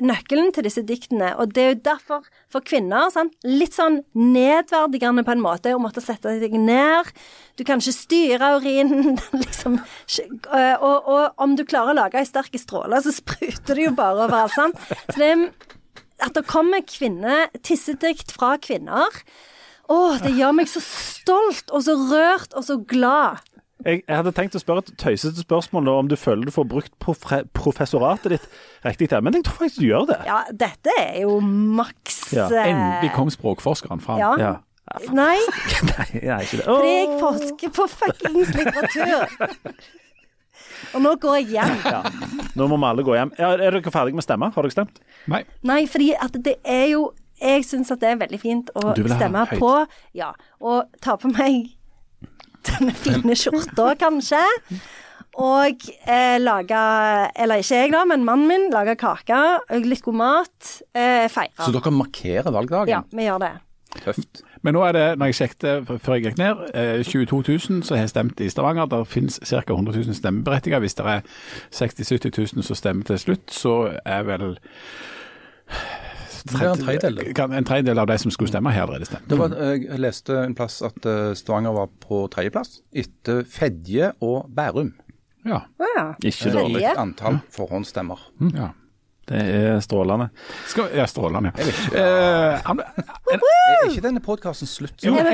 [0.00, 1.32] nøkkelen til disse diktene.
[1.42, 3.34] Og det er jo derfor, for kvinner, sant?
[3.44, 7.10] litt sånn nedverdigende på en måte å måtte sette deg ned.
[7.58, 9.80] Du kan ikke styre urinen, liksom.
[9.82, 14.28] Og, og om du klarer å lage ei sterk stråle, så spruter det jo bare
[14.28, 14.80] overalt, sant.
[15.10, 15.46] Så det er
[16.22, 19.22] at det kommer kvinne, tissedikt fra kvinner.
[19.92, 23.42] Å, det gjør meg så stolt og så rørt og så glad.
[23.82, 26.66] Jeg, jeg hadde tenkt å spørre et tøysete spørsmål da, om du føler du får
[26.70, 28.44] brukt profre, professoratet ditt
[28.86, 30.18] riktig der, men jeg tror faktisk du gjør det.
[30.28, 34.22] Ja, dette er jo maks Ja, eh, Endelig kom språkforskeren fram.
[34.22, 34.36] Ja.
[34.38, 34.52] Ja.
[35.14, 35.34] Nei,
[35.90, 36.64] Nei, nei, ikke det.
[36.66, 39.76] fordi jeg forsker på fuckings litteratur.
[40.92, 41.74] Og nå går jeg hjem.
[41.86, 42.00] Ja.
[42.58, 43.30] Nå må vi alle gå hjem.
[43.38, 44.50] Er, er dere ferdige med å stemme?
[44.52, 44.98] Har dere stemt?
[45.32, 45.42] Nei.
[45.66, 47.06] Nei, fordi at det er jo
[47.42, 49.72] Jeg syns at det er veldig fint å stemme på
[50.14, 50.32] Ja.
[50.62, 51.72] Og ta på meg
[52.68, 54.42] denne fine skjorta, kanskje.
[55.42, 56.78] Og eh, lage
[57.40, 58.70] Eller ikke jeg, da, men mannen min.
[58.72, 59.38] Lage kake.
[59.82, 60.72] Litt god mat.
[60.94, 61.56] Eh, feire.
[61.58, 62.92] Så dere markerer valgdagen?
[62.92, 63.52] Ja, vi gjør det.
[64.02, 64.42] Tøft.
[64.62, 67.98] Men nå er det, når jeg sjekket før jeg gikk ned, eh, 22 000 som
[67.98, 68.86] har stemt i Stavanger.
[68.92, 69.64] Der finnes ca.
[69.66, 70.84] 100 000 stemmeberettigede.
[70.84, 71.20] Hvis det er
[71.72, 73.74] 60 000-70 000 som stemmer til slutt, så
[74.04, 74.58] er vel
[76.48, 77.20] En tredjedel.
[77.52, 79.30] En tredjedel av de som skulle stemme, her, allerede stemt.
[79.38, 84.92] Var, jeg leste en plass at eh, Stavanger var på tredjeplass, etter Fedje og Bærum.
[85.46, 85.64] Ja.
[85.96, 86.04] Ja.
[86.22, 86.84] Ikke dårlig.
[86.96, 88.20] Antall forhåndsstemmer.
[88.54, 88.72] ja.
[89.28, 90.28] Det er strålende.
[90.66, 91.52] Skal, ja, strålende.
[91.56, 91.64] Ja.
[91.70, 91.98] ikke.
[92.02, 92.80] Eh, an-
[93.32, 94.98] en, Er ikke denne podkasten slutt?
[95.06, 95.26] jo, en,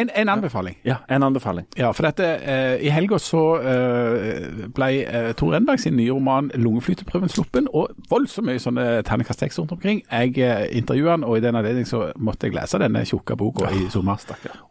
[0.00, 0.74] en, en anbefaling.
[0.84, 1.66] Ja, en anbefaling.
[1.78, 6.50] Ja, for dette, eh, I helga så eh, ble eh, Tor Enberg sin nye roman
[6.54, 10.02] 'Lungeflyteprøven' sluppen, og voldsomt mye sånne terningkast seks rundt omkring.
[10.10, 13.70] Jeg eh, intervjuet han, og i den anledning så måtte jeg lese denne tjukke boka
[13.70, 14.18] i sommer.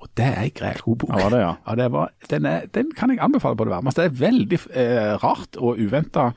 [0.01, 1.09] Og Det er en greit god bok.
[1.15, 1.53] Ja, var det, ja.
[1.67, 4.01] Ja, det var, den, er, den kan jeg anbefale på det varmeste.
[4.03, 6.32] Det er veldig eh, rart og uventa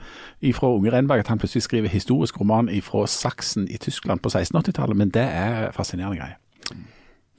[0.55, 1.89] fra Unge Renberg at han plutselig skriver
[2.29, 6.37] historisk roman fra Saksen i Tyskland på 1680-tallet, men det er fascinerende greier.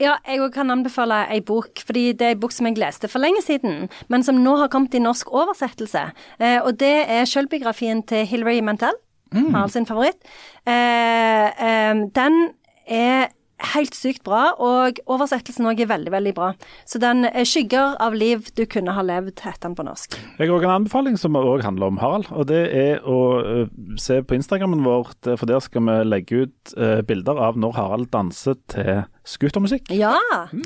[0.00, 3.08] Ja, jeg òg kan anbefale ei bok, fordi det er ei bok som jeg leste
[3.08, 6.10] for lenge siden, men som nå har kommet i norsk oversettelse.
[6.40, 8.96] Eh, og det er sjølbiografien til Hilary Mantel,
[9.30, 10.24] Harald sin favoritt.
[10.66, 12.40] Eh, eh, den
[12.88, 13.28] er
[13.74, 16.52] helt sykt bra, og oversettelsen òg er veldig, veldig bra.
[16.88, 20.16] Så den er 'Skygger av liv du kunne ha levd', heter den på norsk.
[20.38, 22.30] Jeg har også en anbefaling som òg handler om Harald.
[22.30, 23.20] og Det er å
[23.62, 27.56] eh, se på Instagrammen vår, eh, for der skal vi legge ut eh, bilder av
[27.56, 29.90] når Harald danser til scootermusikk.
[29.94, 30.12] Ja!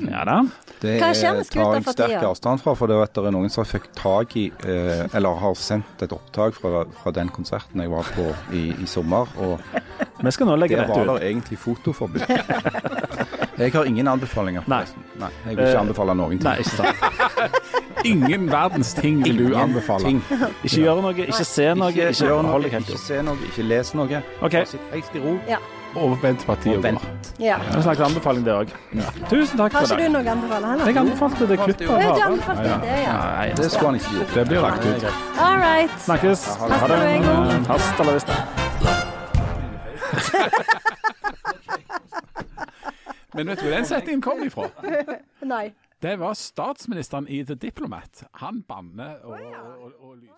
[0.09, 0.37] Ja da.
[0.81, 3.33] Det Hva skjer med tar skuter jeg for sterk avstand fra, for det, er- det
[3.35, 7.81] noen som fikk tak i eh, Eller har sendt et opptak fra, fra den konserten
[7.81, 9.29] jeg var på i, i sommer.
[9.37, 9.59] Og
[10.25, 11.19] Vi skal nå legge det rett ut.
[11.19, 12.25] det egentlig fotoforbud.
[13.61, 14.63] jeg har ingen anbefalinger.
[14.67, 14.83] Nei.
[15.21, 15.31] Nei.
[15.45, 16.43] Jeg vil ikke Eh, anbefale noen ting.
[16.43, 17.61] Nei, ikke sant.
[18.05, 20.05] Ingen verdens ting vil du anbefale.
[20.05, 20.19] Ting.
[20.61, 23.47] Ikke gjøre noe, ikke se noe, Ikke ikke noe, hold deg helt ikke se noe,
[23.49, 24.19] ikke les noe.
[24.45, 25.33] OK, Bare Sitt helt i ro.
[25.95, 27.01] Og vent på at tida Og går.
[27.39, 27.55] ja.
[27.75, 28.71] en slags anbefaling det òg.
[29.29, 30.85] Tusen takk Har for ikke du noe å anbefale heller?
[30.91, 32.77] Jeg anbefalte det klippet Ja, du anbefalte Ja, ja.
[32.83, 33.13] det, ja.
[33.37, 34.33] Nei, Det skulle han ikke gjort.
[34.35, 35.03] Det blir lagt ut.
[35.39, 35.91] All right.
[36.07, 36.45] snakkes.
[36.45, 36.99] Hasta Ha det.
[36.99, 37.33] luego.
[37.71, 38.33] Hasta la vista.
[43.35, 44.69] Men vet du hvor den setningen kom ifra?
[45.43, 45.73] Nei.
[46.01, 48.23] Det var statsministeren i The Diplomat.
[48.43, 50.34] Han banner og, og, og, og.